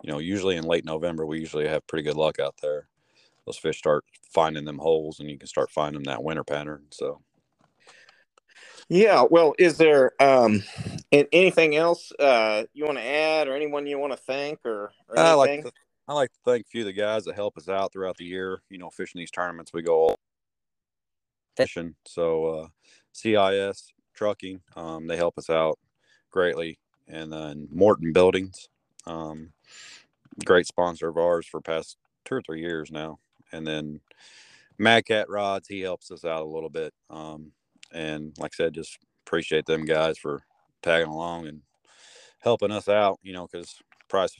you 0.04 0.12
know, 0.12 0.20
usually 0.20 0.58
in 0.58 0.66
late 0.66 0.86
November 0.86 1.26
we 1.26 1.40
usually 1.40 1.68
have 1.68 1.88
pretty 1.88 2.04
good 2.04 2.18
luck 2.18 2.40
out 2.40 2.56
there. 2.62 2.88
Those 3.46 3.58
fish 3.58 3.80
start 3.80 4.06
finding 4.32 4.66
them 4.66 4.78
holes 4.78 5.20
and 5.20 5.30
you 5.30 5.38
can 5.38 5.48
start 5.48 5.72
finding 5.72 6.04
that 6.04 6.24
winter 6.24 6.44
pattern. 6.44 6.84
So 6.92 7.22
yeah. 8.90 9.26
Well, 9.30 9.56
is 9.58 9.78
there 9.78 10.12
um, 10.22 10.64
anything 11.12 11.76
else 11.76 12.12
uh, 12.20 12.64
you 12.74 12.86
want 12.86 12.98
to 12.98 13.04
add, 13.04 13.48
or 13.48 13.56
anyone 13.56 13.88
you 13.88 13.98
want 13.98 14.14
to 14.14 14.18
thank, 14.18 14.60
or, 14.66 14.92
or 15.08 15.20
I 15.20 15.34
like 15.34 15.64
to, 15.64 15.72
I 16.08 16.14
like 16.14 16.32
to 16.32 16.40
thank 16.46 16.66
a 16.66 16.70
few 16.70 16.82
of 16.82 16.88
the 16.88 16.94
guys 16.94 17.24
that 17.26 17.36
help 17.36 17.58
us 17.58 17.70
out 17.70 17.94
throughout 17.94 18.18
the 18.18 18.26
year. 18.26 18.62
You 18.70 18.78
know, 18.78 18.90
fishing 18.90 19.20
these 19.20 19.32
tournaments, 19.32 19.72
we 19.74 19.82
go 19.82 19.96
all 19.96 20.20
fishing. 21.56 21.96
So 22.06 22.46
uh, 22.46 22.68
CIS 23.14 23.94
trucking, 24.14 24.62
um, 24.76 25.08
they 25.08 25.18
help 25.18 25.38
us 25.38 25.50
out 25.50 25.80
greatly, 26.30 26.78
and 27.08 27.32
then 27.32 27.68
Morton 27.72 28.12
Buildings, 28.12 28.68
um, 29.06 29.52
great 30.46 30.68
sponsor 30.68 31.08
of 31.08 31.18
ours 31.18 31.46
for 31.46 31.62
past 31.62 31.98
two 32.26 32.36
or 32.36 32.42
three 32.42 32.62
years 32.62 32.92
now, 32.92 33.20
and 33.52 33.66
then 33.66 34.02
Mad 34.78 35.06
Cat 35.06 35.30
Rods, 35.30 35.68
he 35.68 35.82
helps 35.82 36.12
us 36.12 36.26
out 36.26 36.42
a 36.42 36.46
little 36.46 36.70
bit. 36.70 36.94
Um, 37.10 37.52
and 37.92 38.34
like 38.40 38.52
I 38.56 38.66
said, 38.66 38.74
just 38.74 38.98
appreciate 39.26 39.66
them 39.66 39.86
guys 39.86 40.18
for 40.18 40.42
tagging 40.82 41.12
along 41.12 41.48
and 41.48 41.62
helping 42.40 42.72
us 42.72 42.90
out. 42.90 43.20
You 43.22 43.34
know, 43.34 43.48
because 43.50 43.76
price 44.08 44.36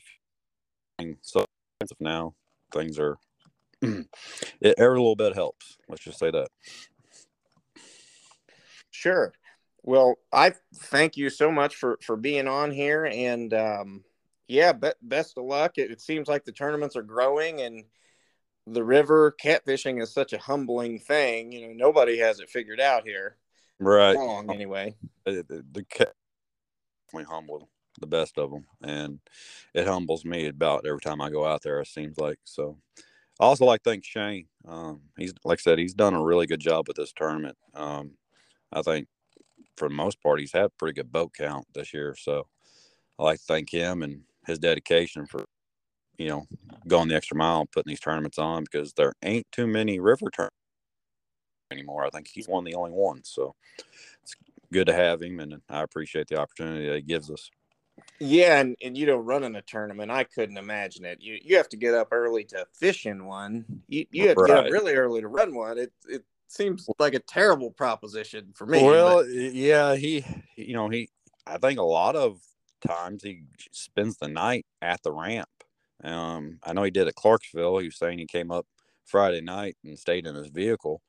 of 1.00 1.16
so 1.22 1.46
expensive 1.82 2.02
now, 2.02 2.34
things 2.72 3.00
are 3.00 3.18
it, 3.82 4.76
every 4.78 4.98
little 4.98 5.16
bit 5.16 5.36
helps. 5.36 5.78
Let's 5.88 6.04
just 6.04 6.20
say 6.20 6.32
that. 6.32 6.48
Sure. 8.92 9.34
Well, 9.84 10.16
I 10.32 10.54
thank 10.76 11.18
you 11.18 11.30
so 11.30 11.52
much 11.52 11.76
for 11.76 11.98
for 12.02 12.16
being 12.16 12.48
on 12.48 12.72
here, 12.72 13.06
and 13.06 13.54
um, 13.54 14.04
yeah, 14.54 14.72
be- 14.72 14.92
best 15.02 15.38
of 15.38 15.46
luck. 15.46 15.78
It, 15.78 15.92
it 15.92 16.00
seems 16.00 16.28
like 16.28 16.46
the 16.46 16.52
tournaments 16.52 16.96
are 16.96 17.04
growing, 17.04 17.62
and 17.62 17.84
the 18.68 18.84
river 18.84 19.36
catfishing 19.44 20.02
is 20.02 20.14
such 20.14 20.32
a 20.32 20.38
humbling 20.38 21.00
thing. 21.00 21.52
You 21.52 21.68
know, 21.68 21.74
nobody 21.74 22.20
has 22.20 22.40
it 22.40 22.50
figured 22.50 22.80
out 22.80 23.04
here 23.04 23.38
right 23.80 24.16
long 24.16 24.52
anyway. 24.52 24.96
The, 25.26 25.44
the, 25.48 25.66
the 25.72 25.82
definitely 25.82 27.34
humble 27.34 27.68
the 28.00 28.08
best 28.08 28.38
of 28.38 28.52
them, 28.52 28.66
and 28.84 29.20
it 29.74 29.88
humbles 29.88 30.24
me 30.24 30.48
about 30.48 30.86
every 30.86 31.02
time 31.02 31.22
I 31.22 31.30
go 31.30 31.46
out 31.46 31.62
there. 31.64 31.80
It 31.80 31.88
seems 31.88 32.18
like 32.18 32.40
so. 32.44 32.78
I 33.40 33.46
also 33.46 33.66
like 33.66 33.82
to 33.84 33.90
thank 33.90 34.06
Shane. 34.06 34.48
Um, 34.68 35.02
he's 35.18 35.34
like 35.44 35.60
I 35.60 35.62
said, 35.62 35.80
he's 35.80 35.96
done 35.96 36.14
a 36.14 36.24
really 36.24 36.46
good 36.46 36.60
job 36.60 36.88
with 36.88 36.98
this 36.98 37.14
tournament. 37.14 37.58
Um, 37.74 38.12
I 38.72 38.84
think 38.84 39.08
for 39.78 39.90
the 39.90 39.96
most 39.96 40.22
part, 40.22 40.40
he's 40.40 40.54
had 40.54 40.66
a 40.66 40.70
pretty 40.70 40.94
good 40.94 41.12
boat 41.12 41.34
count 41.36 41.66
this 41.74 41.94
year. 41.94 42.16
So 42.18 42.48
I 43.18 43.24
like 43.24 43.40
to 43.40 43.46
thank 43.46 43.72
him 43.72 44.04
and 44.04 44.22
his 44.46 44.60
dedication 44.60 45.26
for 45.26 45.46
you 46.18 46.28
know 46.28 46.46
going 46.88 47.08
the 47.08 47.16
extra 47.16 47.38
mile, 47.38 47.62
and 47.62 47.72
putting 47.72 47.92
these 47.92 48.00
tournaments 48.00 48.38
on 48.38 48.64
because 48.64 48.94
there 48.94 49.14
ain't 49.24 49.48
too 49.52 49.68
many 49.68 50.00
river 50.00 50.30
tournaments 50.32 50.58
anymore. 51.72 52.06
I 52.06 52.10
think 52.10 52.28
he's 52.28 52.48
one 52.48 52.66
of 52.66 52.72
the 52.72 52.78
only 52.78 52.92
ones. 52.92 53.30
So 53.34 53.56
it's 54.22 54.36
good 54.72 54.88
to 54.88 54.94
have 54.94 55.22
him, 55.22 55.40
and 55.40 55.62
I 55.70 55.82
appreciate 55.82 56.28
the 56.28 56.40
opportunity 56.40 56.88
that 56.88 56.96
he 56.96 57.02
gives 57.02 57.30
us. 57.30 57.50
Yeah, 58.20 58.60
and, 58.60 58.76
and 58.82 58.98
you 58.98 59.06
know, 59.06 59.18
running 59.18 59.56
a 59.56 59.62
tournament, 59.62 60.12
I 60.12 60.24
couldn't 60.24 60.58
imagine 60.58 61.06
it. 61.06 61.20
You 61.22 61.38
you 61.42 61.58
have 61.58 61.70
to 61.70 61.78
get 61.78 61.94
up 61.94 62.10
early 62.12 62.44
to 62.46 62.66
fish 62.74 63.06
in 63.06 63.26
one. 63.26 63.66
You 63.88 64.06
you 64.12 64.28
have 64.30 64.38
to 64.38 64.46
get 64.48 64.58
up 64.58 64.72
really 64.72 64.96
early 64.96 65.22
to 65.22 65.28
run 65.28 65.54
one. 65.54 65.78
It 65.78 65.92
it 66.08 66.24
seems 66.48 66.88
like 67.00 67.14
a 67.14 67.20
terrible 67.20 67.72
proposition 67.72 68.52
for 68.56 68.66
me. 68.66 68.84
Well, 68.84 69.18
but... 69.18 69.30
yeah, 69.30 69.96
he 69.96 70.26
you 70.56 70.74
know 70.74 70.90
he 70.90 71.10
I 71.46 71.58
think 71.58 71.80
a 71.80 71.84
lot 71.84 72.16
of 72.16 72.40
times 72.88 73.24
he 73.24 73.44
spends 73.72 74.18
the 74.18 74.28
night 74.28 74.66
at 74.82 75.02
the 75.04 75.12
ramp. 75.12 75.50
Um, 76.04 76.60
I 76.64 76.74
know 76.74 76.84
he 76.84 76.92
did 76.92 77.08
at 77.08 77.16
Clarksville. 77.16 77.80
He 77.80 77.88
was 77.88 77.98
saying 77.98 78.20
he 78.20 78.26
came 78.26 78.52
up 78.52 78.66
Friday 79.06 79.42
night 79.42 79.78
and 79.84 79.98
stayed 79.98 80.28
in 80.28 80.36
his 80.36 80.48
vehicle 80.48 81.02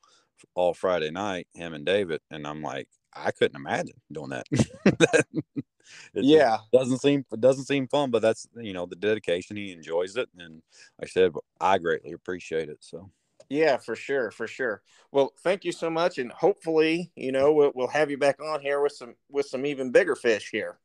all 0.54 0.74
Friday 0.74 1.10
night, 1.10 1.46
him 1.54 1.74
and 1.74 1.86
David, 1.86 2.20
and 2.30 2.46
I'm 2.46 2.62
like, 2.62 2.88
I 3.14 3.30
couldn't 3.30 3.56
imagine 3.56 4.00
doing 4.12 4.30
that. 4.30 4.46
yeah, 6.14 6.58
doesn't 6.72 7.00
seem 7.00 7.24
it 7.32 7.40
doesn't 7.40 7.66
seem 7.66 7.88
fun, 7.88 8.10
but 8.10 8.22
that's 8.22 8.46
you 8.56 8.72
know 8.72 8.86
the 8.86 8.96
dedication. 8.96 9.56
He 9.56 9.72
enjoys 9.72 10.16
it, 10.16 10.28
and 10.38 10.62
like 11.00 11.08
I 11.08 11.10
said, 11.10 11.32
I 11.60 11.78
greatly 11.78 12.12
appreciate 12.12 12.68
it. 12.68 12.78
So. 12.80 13.10
Yeah, 13.50 13.76
for 13.76 13.94
sure, 13.94 14.30
for 14.30 14.46
sure. 14.46 14.82
Well, 15.12 15.32
thank 15.42 15.66
you 15.66 15.72
so 15.72 15.90
much, 15.90 16.16
and 16.16 16.32
hopefully, 16.32 17.12
you 17.14 17.30
know, 17.30 17.52
we'll, 17.52 17.72
we'll 17.74 17.88
have 17.88 18.10
you 18.10 18.16
back 18.16 18.40
on 18.40 18.62
here 18.62 18.80
with 18.80 18.92
some 18.92 19.16
with 19.30 19.46
some 19.46 19.66
even 19.66 19.90
bigger 19.90 20.16
fish 20.16 20.48
here. 20.50 20.78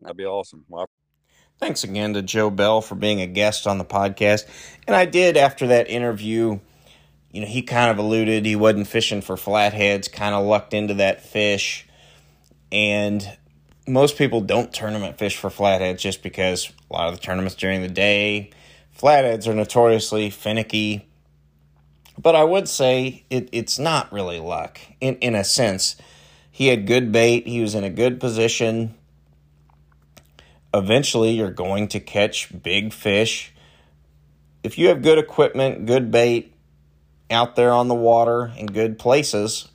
That'd 0.00 0.16
be 0.16 0.26
awesome. 0.26 0.64
Well, 0.68 0.88
Thanks 1.58 1.84
again 1.84 2.12
to 2.12 2.20
Joe 2.20 2.50
Bell 2.50 2.82
for 2.82 2.96
being 2.96 3.22
a 3.22 3.26
guest 3.26 3.66
on 3.66 3.78
the 3.78 3.84
podcast. 3.84 4.46
And 4.86 4.94
I 4.94 5.06
did 5.06 5.38
after 5.38 5.68
that 5.68 5.88
interview 5.88 6.58
you 7.36 7.42
know, 7.42 7.48
he 7.48 7.60
kind 7.60 7.90
of 7.90 7.98
alluded 7.98 8.46
he 8.46 8.56
wasn't 8.56 8.86
fishing 8.86 9.20
for 9.20 9.36
flatheads, 9.36 10.08
kind 10.08 10.34
of 10.34 10.46
lucked 10.46 10.72
into 10.72 10.94
that 10.94 11.20
fish. 11.20 11.86
And 12.72 13.36
most 13.86 14.16
people 14.16 14.40
don't 14.40 14.72
tournament 14.72 15.18
fish 15.18 15.36
for 15.36 15.50
flatheads 15.50 16.02
just 16.02 16.22
because 16.22 16.72
a 16.90 16.94
lot 16.94 17.08
of 17.08 17.14
the 17.14 17.20
tournaments 17.20 17.54
during 17.54 17.82
the 17.82 17.88
day, 17.88 18.52
flatheads 18.90 19.46
are 19.46 19.54
notoriously 19.54 20.30
finicky. 20.30 21.06
But 22.16 22.34
I 22.34 22.42
would 22.42 22.68
say 22.68 23.24
it, 23.28 23.50
it's 23.52 23.78
not 23.78 24.10
really 24.10 24.40
luck 24.40 24.80
in, 25.02 25.16
in 25.16 25.34
a 25.34 25.44
sense. 25.44 25.96
He 26.50 26.68
had 26.68 26.86
good 26.86 27.12
bait, 27.12 27.46
he 27.46 27.60
was 27.60 27.74
in 27.74 27.84
a 27.84 27.90
good 27.90 28.18
position. 28.18 28.94
Eventually, 30.76 31.32
you're 31.32 31.50
going 31.50 31.88
to 31.88 32.00
catch 32.00 32.50
big 32.62 32.92
fish. 32.92 33.52
If 34.62 34.78
you 34.78 34.88
have 34.88 35.02
good 35.02 35.18
equipment, 35.18 35.86
good 35.86 36.10
bait, 36.10 36.52
out 37.30 37.56
there 37.56 37.72
on 37.72 37.88
the 37.88 37.94
water 37.94 38.52
in 38.56 38.66
good 38.66 38.98
places, 38.98 39.68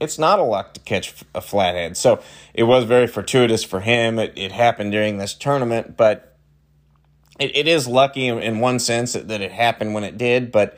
it's 0.00 0.18
not 0.18 0.38
a 0.38 0.42
luck 0.42 0.74
to 0.74 0.80
catch 0.80 1.24
a 1.34 1.40
flathead. 1.40 1.96
So 1.96 2.22
it 2.54 2.64
was 2.64 2.84
very 2.84 3.06
fortuitous 3.06 3.64
for 3.64 3.80
him. 3.80 4.18
It, 4.18 4.32
it 4.36 4.52
happened 4.52 4.92
during 4.92 5.18
this 5.18 5.34
tournament, 5.34 5.96
but 5.96 6.36
it, 7.38 7.56
it 7.56 7.68
is 7.68 7.86
lucky 7.86 8.28
in, 8.28 8.60
one 8.60 8.78
sense 8.78 9.14
that, 9.14 9.28
that, 9.28 9.40
it 9.40 9.52
happened 9.52 9.94
when 9.94 10.04
it 10.04 10.18
did. 10.18 10.52
But 10.52 10.76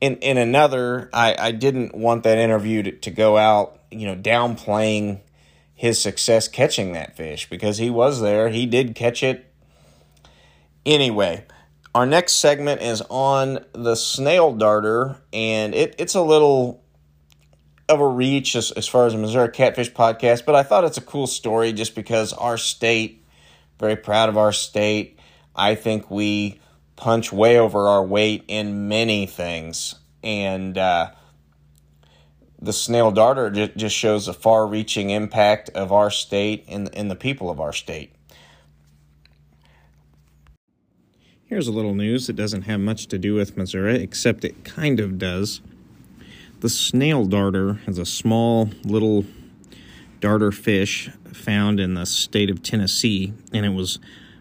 in, 0.00 0.16
in 0.16 0.38
another, 0.38 1.08
I, 1.12 1.36
I 1.38 1.52
didn't 1.52 1.94
want 1.94 2.24
that 2.24 2.38
interview 2.38 2.82
to, 2.82 2.92
to 2.92 3.10
go 3.10 3.36
out, 3.36 3.80
you 3.90 4.06
know, 4.06 4.16
downplaying 4.16 5.20
his 5.82 6.00
success 6.00 6.46
catching 6.46 6.92
that 6.92 7.16
fish 7.16 7.50
because 7.50 7.78
he 7.78 7.90
was 7.90 8.20
there. 8.20 8.50
He 8.50 8.66
did 8.66 8.94
catch 8.94 9.24
it. 9.24 9.52
Anyway, 10.86 11.44
our 11.92 12.06
next 12.06 12.36
segment 12.36 12.82
is 12.82 13.02
on 13.10 13.64
the 13.72 13.96
snail 13.96 14.52
darter, 14.54 15.16
and 15.32 15.74
it, 15.74 15.96
it's 15.98 16.14
a 16.14 16.22
little 16.22 16.84
of 17.88 17.98
a 17.98 18.06
reach 18.06 18.54
as, 18.54 18.70
as 18.70 18.86
far 18.86 19.06
as 19.06 19.14
a 19.14 19.18
Missouri 19.18 19.48
Catfish 19.48 19.92
podcast, 19.92 20.44
but 20.44 20.54
I 20.54 20.62
thought 20.62 20.84
it's 20.84 20.98
a 20.98 21.02
cool 21.02 21.26
story 21.26 21.72
just 21.72 21.96
because 21.96 22.32
our 22.32 22.56
state, 22.56 23.24
very 23.80 23.96
proud 23.96 24.28
of 24.28 24.38
our 24.38 24.52
state. 24.52 25.18
I 25.56 25.74
think 25.74 26.08
we 26.12 26.60
punch 26.94 27.32
way 27.32 27.58
over 27.58 27.88
our 27.88 28.06
weight 28.06 28.44
in 28.46 28.86
many 28.86 29.26
things. 29.26 29.96
And 30.22 30.78
uh, 30.78 31.10
the 32.62 32.72
snail 32.72 33.10
darter 33.10 33.50
just, 33.50 33.76
just 33.76 33.96
shows 33.96 34.26
the 34.26 34.32
far 34.32 34.66
reaching 34.66 35.10
impact 35.10 35.68
of 35.70 35.92
our 35.92 36.10
state 36.10 36.64
and, 36.68 36.88
and 36.94 37.10
the 37.10 37.16
people 37.16 37.50
of 37.50 37.60
our 37.60 37.72
state. 37.72 38.14
Here's 41.44 41.68
a 41.68 41.72
little 41.72 41.94
news 41.94 42.28
that 42.28 42.36
doesn't 42.36 42.62
have 42.62 42.80
much 42.80 43.08
to 43.08 43.18
do 43.18 43.34
with 43.34 43.56
Missouri, 43.56 44.00
except 44.02 44.44
it 44.44 44.64
kind 44.64 45.00
of 45.00 45.18
does. 45.18 45.60
The 46.60 46.70
snail 46.70 47.26
darter 47.26 47.80
is 47.86 47.98
a 47.98 48.06
small 48.06 48.70
little 48.84 49.26
darter 50.20 50.52
fish 50.52 51.10
found 51.32 51.80
in 51.80 51.94
the 51.94 52.06
state 52.06 52.48
of 52.48 52.62
Tennessee, 52.62 53.34
and 53.52 53.66
it 53.66 53.70
was 53.70 53.98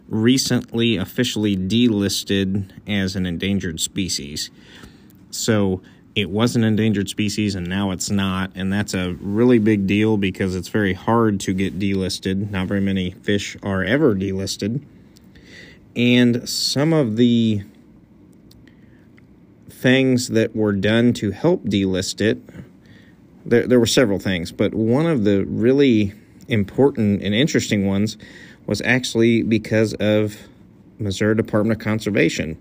recently 0.07 0.95
officially 0.95 1.57
delisted 1.57 2.69
as 2.87 3.15
an 3.15 3.25
endangered 3.25 3.79
species. 3.79 4.51
So 5.31 5.81
it 6.15 6.29
was 6.29 6.55
an 6.55 6.63
endangered 6.63 7.09
species 7.09 7.55
and 7.55 7.67
now 7.67 7.91
it's 7.91 8.09
not, 8.09 8.51
and 8.55 8.71
that's 8.71 8.93
a 8.93 9.13
really 9.21 9.59
big 9.59 9.87
deal 9.87 10.17
because 10.17 10.55
it's 10.55 10.67
very 10.67 10.93
hard 10.93 11.39
to 11.41 11.53
get 11.53 11.79
delisted. 11.79 12.51
Not 12.51 12.67
very 12.67 12.81
many 12.81 13.11
fish 13.11 13.55
are 13.63 13.83
ever 13.83 14.13
delisted. 14.13 14.81
And 15.95 16.47
some 16.47 16.93
of 16.93 17.15
the 17.17 17.63
things 19.69 20.29
that 20.29 20.55
were 20.55 20.73
done 20.73 21.13
to 21.13 21.31
help 21.31 21.63
delist 21.65 22.21
it, 22.21 22.39
there, 23.45 23.65
there 23.65 23.79
were 23.79 23.85
several 23.85 24.19
things, 24.19 24.51
but 24.51 24.73
one 24.73 25.05
of 25.05 25.23
the 25.23 25.45
really 25.45 26.13
important 26.47 27.21
and 27.21 27.33
interesting 27.33 27.87
ones 27.87 28.17
was 28.67 28.81
actually 28.81 29.43
because 29.43 29.93
of 29.95 30.37
Missouri 30.99 31.35
Department 31.35 31.79
of 31.79 31.83
Conservation. 31.83 32.57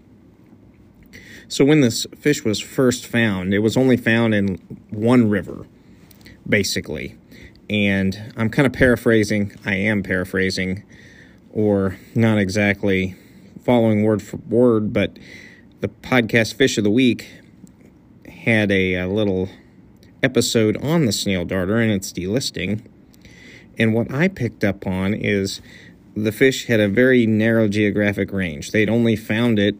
So 1.50 1.64
when 1.64 1.80
this 1.80 2.06
fish 2.16 2.44
was 2.44 2.60
first 2.60 3.04
found, 3.04 3.52
it 3.52 3.58
was 3.58 3.76
only 3.76 3.96
found 3.96 4.36
in 4.36 4.58
one 4.90 5.28
river, 5.28 5.66
basically. 6.48 7.16
And 7.68 8.32
I'm 8.36 8.50
kind 8.50 8.66
of 8.66 8.72
paraphrasing, 8.72 9.56
I 9.66 9.74
am 9.74 10.04
paraphrasing, 10.04 10.84
or 11.52 11.96
not 12.14 12.38
exactly 12.38 13.16
following 13.64 14.04
word 14.04 14.22
for 14.22 14.36
word, 14.36 14.92
but 14.92 15.18
the 15.80 15.88
podcast 15.88 16.54
Fish 16.54 16.78
of 16.78 16.84
the 16.84 16.90
Week 16.90 17.26
had 18.28 18.70
a, 18.70 18.94
a 18.94 19.08
little 19.08 19.48
episode 20.22 20.76
on 20.76 21.06
the 21.06 21.12
snail 21.12 21.44
darter 21.44 21.78
and 21.78 21.90
its 21.90 22.12
delisting. 22.12 22.86
And 23.76 23.92
what 23.92 24.08
I 24.14 24.28
picked 24.28 24.62
up 24.62 24.86
on 24.86 25.14
is 25.14 25.60
the 26.14 26.30
fish 26.30 26.66
had 26.66 26.78
a 26.78 26.88
very 26.88 27.26
narrow 27.26 27.66
geographic 27.66 28.32
range. 28.32 28.70
They'd 28.70 28.88
only 28.88 29.16
found 29.16 29.58
it 29.58 29.74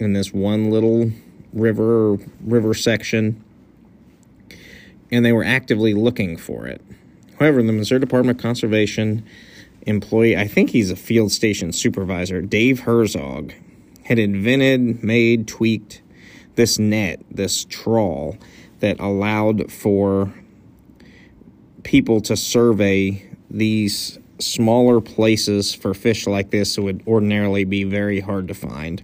in 0.00 0.12
this 0.12 0.32
one 0.32 0.70
little 0.70 1.10
river 1.52 2.16
river 2.40 2.74
section, 2.74 3.42
and 5.10 5.24
they 5.24 5.32
were 5.32 5.44
actively 5.44 5.94
looking 5.94 6.36
for 6.36 6.66
it. 6.66 6.80
However, 7.38 7.62
the 7.62 7.72
Missouri 7.72 8.00
Department 8.00 8.38
of 8.38 8.42
Conservation 8.42 9.24
employee, 9.86 10.36
I 10.36 10.46
think 10.46 10.70
he's 10.70 10.90
a 10.90 10.96
field 10.96 11.32
station 11.32 11.72
supervisor, 11.72 12.42
Dave 12.42 12.80
Herzog, 12.80 13.52
had 14.04 14.18
invented, 14.18 15.02
made, 15.02 15.48
tweaked 15.48 16.02
this 16.56 16.78
net, 16.78 17.22
this 17.30 17.64
trawl 17.64 18.36
that 18.80 18.98
allowed 19.00 19.70
for 19.70 20.32
people 21.82 22.20
to 22.20 22.36
survey 22.36 23.26
these 23.48 24.18
smaller 24.38 25.00
places 25.00 25.74
for 25.74 25.94
fish 25.94 26.26
like 26.26 26.50
this 26.50 26.78
would 26.78 27.02
ordinarily 27.06 27.64
be 27.64 27.84
very 27.84 28.20
hard 28.20 28.48
to 28.48 28.54
find. 28.54 29.02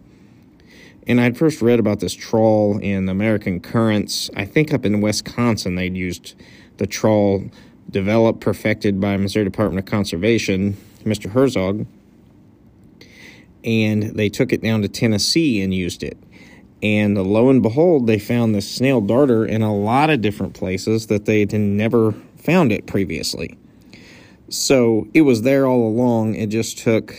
And 1.07 1.21
I'd 1.21 1.39
first 1.39 1.63
read 1.63 1.79
about 1.79 2.01
this 2.01 2.15
trawl 2.15 2.79
in 2.79 3.09
American 3.09 3.61
Currents. 3.61 4.29
I 4.35 4.45
think 4.45 4.75
up 4.75 4.85
in 4.85 5.01
Wisconsin 5.01 5.77
they'd 5.77 5.97
used 5.97 6.35
the 6.79 6.87
trawl 6.87 7.45
developed, 7.91 8.41
perfected 8.41 9.01
by 9.01 9.17
Missouri 9.17 9.45
Department 9.45 9.79
of 9.79 9.91
Conservation, 9.91 10.77
Mr. 11.05 11.31
Herzog. 11.31 11.87
And 13.63 14.03
they 14.17 14.29
took 14.29 14.53
it 14.53 14.63
down 14.63 14.83
to 14.83 14.89
Tennessee 14.89 15.63
and 15.63 15.73
used 15.73 16.03
it. 16.03 16.19
And 16.83 17.17
lo 17.17 17.49
and 17.49 17.63
behold, 17.63 18.07
they 18.07 18.19
found 18.19 18.55
this 18.55 18.71
snail 18.71 19.01
darter 19.01 19.47
in 19.47 19.63
a 19.63 19.75
lot 19.75 20.11
of 20.11 20.21
different 20.21 20.55
places 20.55 21.07
that 21.07 21.25
they 21.25 21.41
had 21.41 21.53
never 21.53 22.13
found 22.37 22.73
it 22.73 22.87
previously. 22.87 23.57
So 24.49 25.09
it 25.15 25.23
was 25.23 25.43
there 25.43 25.67
all 25.67 25.89
along. 25.89 26.35
It 26.35 26.49
just 26.49 26.79
took 26.79 27.17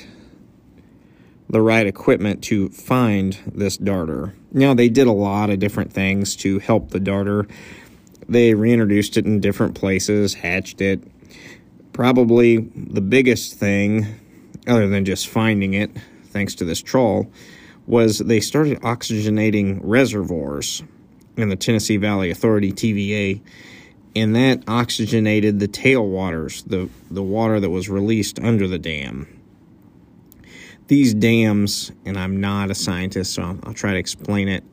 the 1.49 1.61
right 1.61 1.87
equipment 1.87 2.43
to 2.43 2.69
find 2.69 3.37
this 3.53 3.77
darter. 3.77 4.33
Now, 4.51 4.73
they 4.73 4.89
did 4.89 5.07
a 5.07 5.13
lot 5.13 5.49
of 5.49 5.59
different 5.59 5.93
things 5.93 6.35
to 6.37 6.59
help 6.59 6.89
the 6.89 6.99
darter. 6.99 7.47
They 8.27 8.53
reintroduced 8.53 9.17
it 9.17 9.25
in 9.25 9.39
different 9.39 9.75
places, 9.75 10.33
hatched 10.33 10.81
it. 10.81 11.01
Probably 11.93 12.57
the 12.57 13.01
biggest 13.01 13.55
thing, 13.55 14.05
other 14.67 14.87
than 14.87 15.05
just 15.05 15.27
finding 15.27 15.73
it, 15.73 15.91
thanks 16.25 16.53
to 16.55 16.65
this 16.65 16.81
trawl, 16.81 17.31
was 17.85 18.19
they 18.19 18.41
started 18.41 18.81
oxygenating 18.81 19.79
reservoirs 19.81 20.83
in 21.37 21.49
the 21.49 21.55
Tennessee 21.55 21.97
Valley 21.97 22.29
Authority, 22.29 22.73
TVA, 22.73 23.39
and 24.15 24.35
that 24.35 24.63
oxygenated 24.67 25.59
the 25.59 25.67
tailwaters, 25.67 26.67
the, 26.67 26.89
the 27.09 27.23
water 27.23 27.59
that 27.59 27.69
was 27.69 27.87
released 27.87 28.39
under 28.39 28.67
the 28.67 28.79
dam. 28.79 29.36
These 30.87 31.13
dams, 31.13 31.91
and 32.05 32.17
I'm 32.17 32.39
not 32.39 32.71
a 32.71 32.75
scientist, 32.75 33.33
so 33.33 33.59
I'll, 33.63 33.73
try 33.73 33.91
to 33.91 33.97
explain 33.97 34.47
it, 34.47 34.63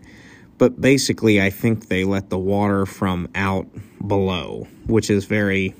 but 0.59 0.81
basically, 0.81 1.43
I 1.43 1.51
think 1.51 1.89
they 1.89 2.05
let 2.05 2.31
the 2.31 2.39
water 2.39 2.87
from 2.87 3.29
out 3.35 3.67
below, 4.07 4.69
which 4.87 5.11
is 5.11 5.25
very 5.25 5.75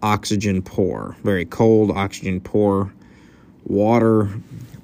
oxygen 0.00 0.62
poor, 0.62 1.16
very 1.24 1.44
cold, 1.44 1.90
oxygen 1.90 2.40
poor 2.40 2.92
water. 3.64 4.30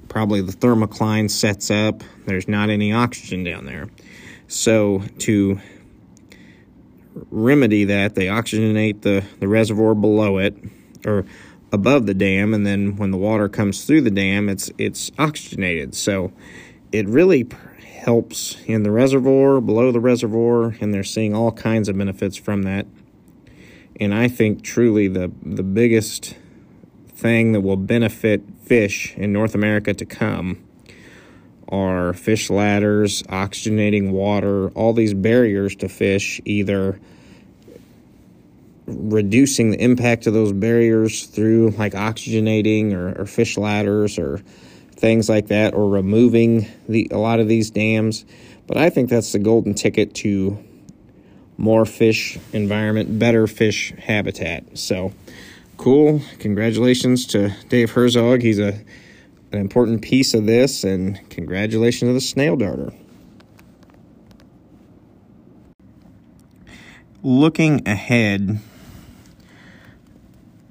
Probably 0.09 0.41
the 0.41 0.51
thermocline 0.51 1.31
sets 1.31 1.71
up, 1.71 2.03
there's 2.25 2.49
not 2.49 2.69
any 2.69 2.91
oxygen 2.91 3.45
down 3.45 3.65
there. 3.65 3.87
So, 4.49 5.03
to 5.19 5.59
remedy 7.31 7.85
that, 7.85 8.15
they 8.15 8.25
oxygenate 8.25 9.01
the, 9.01 9.23
the 9.39 9.47
reservoir 9.47 9.95
below 9.95 10.37
it 10.37 10.55
or 11.05 11.25
above 11.71 12.05
the 12.05 12.13
dam, 12.13 12.53
and 12.53 12.65
then 12.65 12.95
when 12.95 13.11
the 13.11 13.17
water 13.17 13.49
comes 13.49 13.85
through 13.85 14.01
the 14.01 14.11
dam, 14.11 14.49
it's 14.49 14.71
it's 14.77 15.11
oxygenated. 15.17 15.95
So 15.95 16.31
it 16.91 17.07
really 17.07 17.47
helps 17.83 18.57
in 18.65 18.83
the 18.83 18.91
reservoir, 18.91 19.59
below 19.59 19.91
the 19.91 19.99
reservoir, 19.99 20.75
and 20.79 20.93
they're 20.93 21.03
seeing 21.03 21.33
all 21.33 21.51
kinds 21.51 21.89
of 21.89 21.97
benefits 21.97 22.37
from 22.37 22.63
that. 22.63 22.85
And 23.99 24.13
I 24.13 24.27
think 24.27 24.63
truly 24.63 25.07
the 25.07 25.31
the 25.43 25.63
biggest 25.63 26.35
thing 27.07 27.51
that 27.51 27.61
will 27.61 27.77
benefit 27.77 28.43
fish 28.63 29.15
in 29.17 29.33
North 29.33 29.55
America 29.55 29.93
to 29.93 30.05
come 30.05 30.63
are 31.69 32.13
fish 32.13 32.49
ladders, 32.49 33.23
oxygenating 33.23 34.11
water, 34.11 34.69
all 34.69 34.93
these 34.93 35.13
barriers 35.13 35.75
to 35.75 35.89
fish, 35.89 36.39
either 36.45 36.99
reducing 38.87 39.71
the 39.71 39.81
impact 39.81 40.27
of 40.27 40.33
those 40.33 40.53
barriers 40.53 41.25
through 41.25 41.71
like 41.71 41.93
oxygenating 41.93 42.93
or, 42.93 43.21
or 43.21 43.25
fish 43.25 43.57
ladders 43.57 44.17
or 44.17 44.41
things 44.91 45.29
like 45.29 45.47
that, 45.47 45.73
or 45.73 45.89
removing 45.89 46.67
the 46.89 47.07
a 47.11 47.17
lot 47.17 47.39
of 47.39 47.47
these 47.47 47.69
dams. 47.69 48.25
But 48.65 48.77
I 48.77 48.89
think 48.89 49.09
that's 49.09 49.31
the 49.31 49.39
golden 49.39 49.73
ticket 49.73 50.15
to 50.15 50.57
more 51.57 51.85
fish 51.85 52.37
environment, 52.53 53.19
better 53.19 53.47
fish 53.47 53.93
habitat. 53.97 54.77
So 54.77 55.13
cool. 55.77 56.21
Congratulations 56.39 57.27
to 57.27 57.55
Dave 57.69 57.91
Herzog. 57.91 58.41
He's 58.41 58.59
a 58.59 58.79
an 59.51 59.59
important 59.59 60.01
piece 60.01 60.33
of 60.33 60.45
this, 60.45 60.83
and 60.83 61.29
congratulations 61.29 62.09
to 62.09 62.13
the 62.13 62.21
snail 62.21 62.57
darter. 62.57 62.91
Looking 67.23 67.87
ahead, 67.87 68.59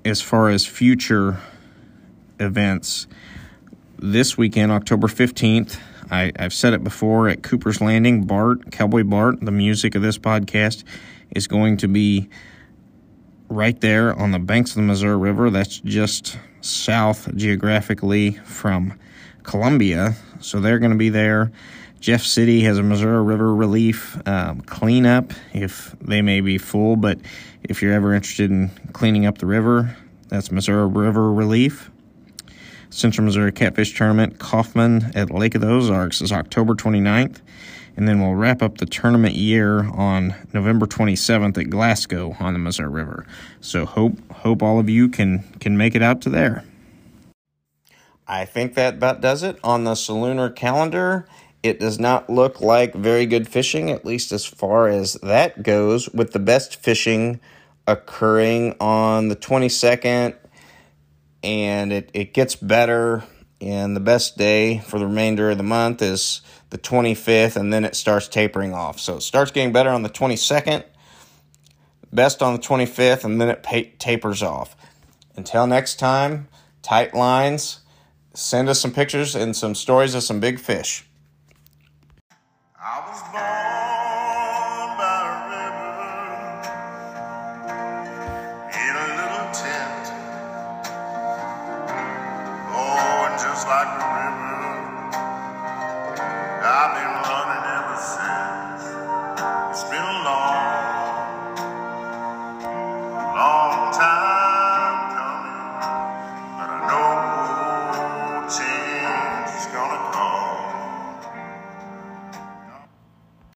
as 0.06 0.22
far 0.22 0.48
as 0.48 0.64
future 0.64 1.38
events, 2.38 3.08
this 3.98 4.38
weekend, 4.38 4.70
October 4.70 5.08
15th, 5.08 5.78
I, 6.10 6.32
have 6.38 6.52
said 6.52 6.74
it 6.74 6.84
before 6.84 7.28
at 7.28 7.42
Cooper's 7.42 7.80
Landing, 7.80 8.24
Bart, 8.24 8.70
Cowboy 8.70 9.02
Bart, 9.02 9.40
the 9.40 9.50
music 9.50 9.96
of 9.96 10.02
this 10.02 10.16
podcast, 10.16 10.84
is 11.34 11.48
going 11.48 11.78
to 11.78 11.88
be 11.88 12.28
right 13.48 13.80
there 13.80 14.14
on 14.14 14.30
the 14.30 14.38
banks 14.38 14.70
of 14.70 14.76
the 14.76 14.82
Missouri 14.82 15.16
River. 15.16 15.50
That's 15.50 15.80
just 15.80 16.38
south 16.60 17.34
geographically 17.34 18.32
from 18.44 18.96
Columbia. 19.42 20.14
So 20.40 20.60
they're 20.60 20.78
going 20.78 20.92
to 20.92 20.96
be 20.96 21.08
there. 21.08 21.50
Jeff 22.00 22.22
City 22.22 22.60
has 22.62 22.78
a 22.78 22.82
Missouri 22.82 23.22
River 23.24 23.54
Relief 23.54 24.16
um, 24.28 24.60
cleanup 24.60 25.32
if 25.52 25.94
they 26.00 26.22
may 26.22 26.40
be 26.40 26.58
full, 26.58 26.96
but 26.96 27.18
if 27.62 27.82
you're 27.82 27.92
ever 27.92 28.14
interested 28.14 28.50
in 28.50 28.70
cleaning 28.92 29.26
up 29.26 29.38
the 29.38 29.46
river, 29.46 29.96
that's 30.28 30.50
Missouri 30.52 30.86
River 30.86 31.32
Relief. 31.32 31.90
Central 32.90 33.24
Missouri 33.24 33.52
Catfish 33.52 33.96
Tournament, 33.96 34.38
Kaufman 34.38 35.10
at 35.14 35.30
Lake 35.30 35.54
of 35.54 35.60
the 35.60 35.68
Ozarks 35.68 36.20
is 36.20 36.32
October 36.32 36.74
29th. 36.74 37.40
and 37.96 38.06
then 38.06 38.20
we'll 38.20 38.34
wrap 38.34 38.62
up 38.62 38.76
the 38.78 38.86
tournament 38.86 39.34
year 39.34 39.84
on 39.94 40.34
November 40.52 40.86
27th 40.86 41.56
at 41.58 41.70
Glasgow 41.70 42.36
on 42.38 42.52
the 42.52 42.58
Missouri 42.58 42.90
River. 42.90 43.26
So 43.60 43.86
hope 43.86 44.14
hope 44.30 44.62
all 44.62 44.78
of 44.78 44.88
you 44.90 45.08
can 45.08 45.44
can 45.60 45.76
make 45.76 45.94
it 45.94 46.02
out 46.02 46.20
to 46.22 46.30
there. 46.30 46.62
I 48.28 48.44
think 48.44 48.74
that 48.74 48.94
about 48.94 49.20
does 49.20 49.42
it 49.42 49.58
on 49.64 49.84
the 49.84 49.92
Solunar 49.92 50.54
calendar. 50.54 51.26
It 51.66 51.80
does 51.80 51.98
not 51.98 52.30
look 52.30 52.60
like 52.60 52.94
very 52.94 53.26
good 53.26 53.48
fishing, 53.48 53.90
at 53.90 54.04
least 54.04 54.32
as 54.32 54.44
far 54.44 54.88
as 54.88 55.14
that 55.22 55.62
goes, 55.62 56.08
with 56.10 56.32
the 56.32 56.38
best 56.38 56.76
fishing 56.76 57.40
occurring 57.86 58.74
on 58.80 59.28
the 59.28 59.36
22nd, 59.36 60.36
and 61.42 61.92
it, 61.92 62.10
it 62.12 62.34
gets 62.34 62.56
better. 62.56 63.24
And 63.60 63.96
the 63.96 64.00
best 64.00 64.36
day 64.36 64.80
for 64.80 64.98
the 64.98 65.06
remainder 65.06 65.50
of 65.50 65.56
the 65.56 65.64
month 65.64 66.02
is 66.02 66.42
the 66.70 66.78
25th, 66.78 67.56
and 67.56 67.72
then 67.72 67.84
it 67.84 67.96
starts 67.96 68.28
tapering 68.28 68.74
off. 68.74 69.00
So 69.00 69.16
it 69.16 69.22
starts 69.22 69.50
getting 69.50 69.72
better 69.72 69.90
on 69.90 70.02
the 70.02 70.10
22nd, 70.10 70.84
best 72.12 72.42
on 72.42 72.52
the 72.52 72.58
25th, 72.58 73.24
and 73.24 73.40
then 73.40 73.48
it 73.48 73.98
tapers 73.98 74.42
off. 74.42 74.76
Until 75.36 75.66
next 75.66 75.98
time, 75.98 76.48
tight 76.82 77.14
lines. 77.14 77.80
Send 78.34 78.68
us 78.68 78.80
some 78.80 78.92
pictures 78.92 79.34
and 79.34 79.56
some 79.56 79.74
stories 79.74 80.14
of 80.14 80.22
some 80.22 80.40
big 80.40 80.60
fish. 80.60 81.06
I 82.88 83.00
was 83.00 83.20
born. 83.32 83.85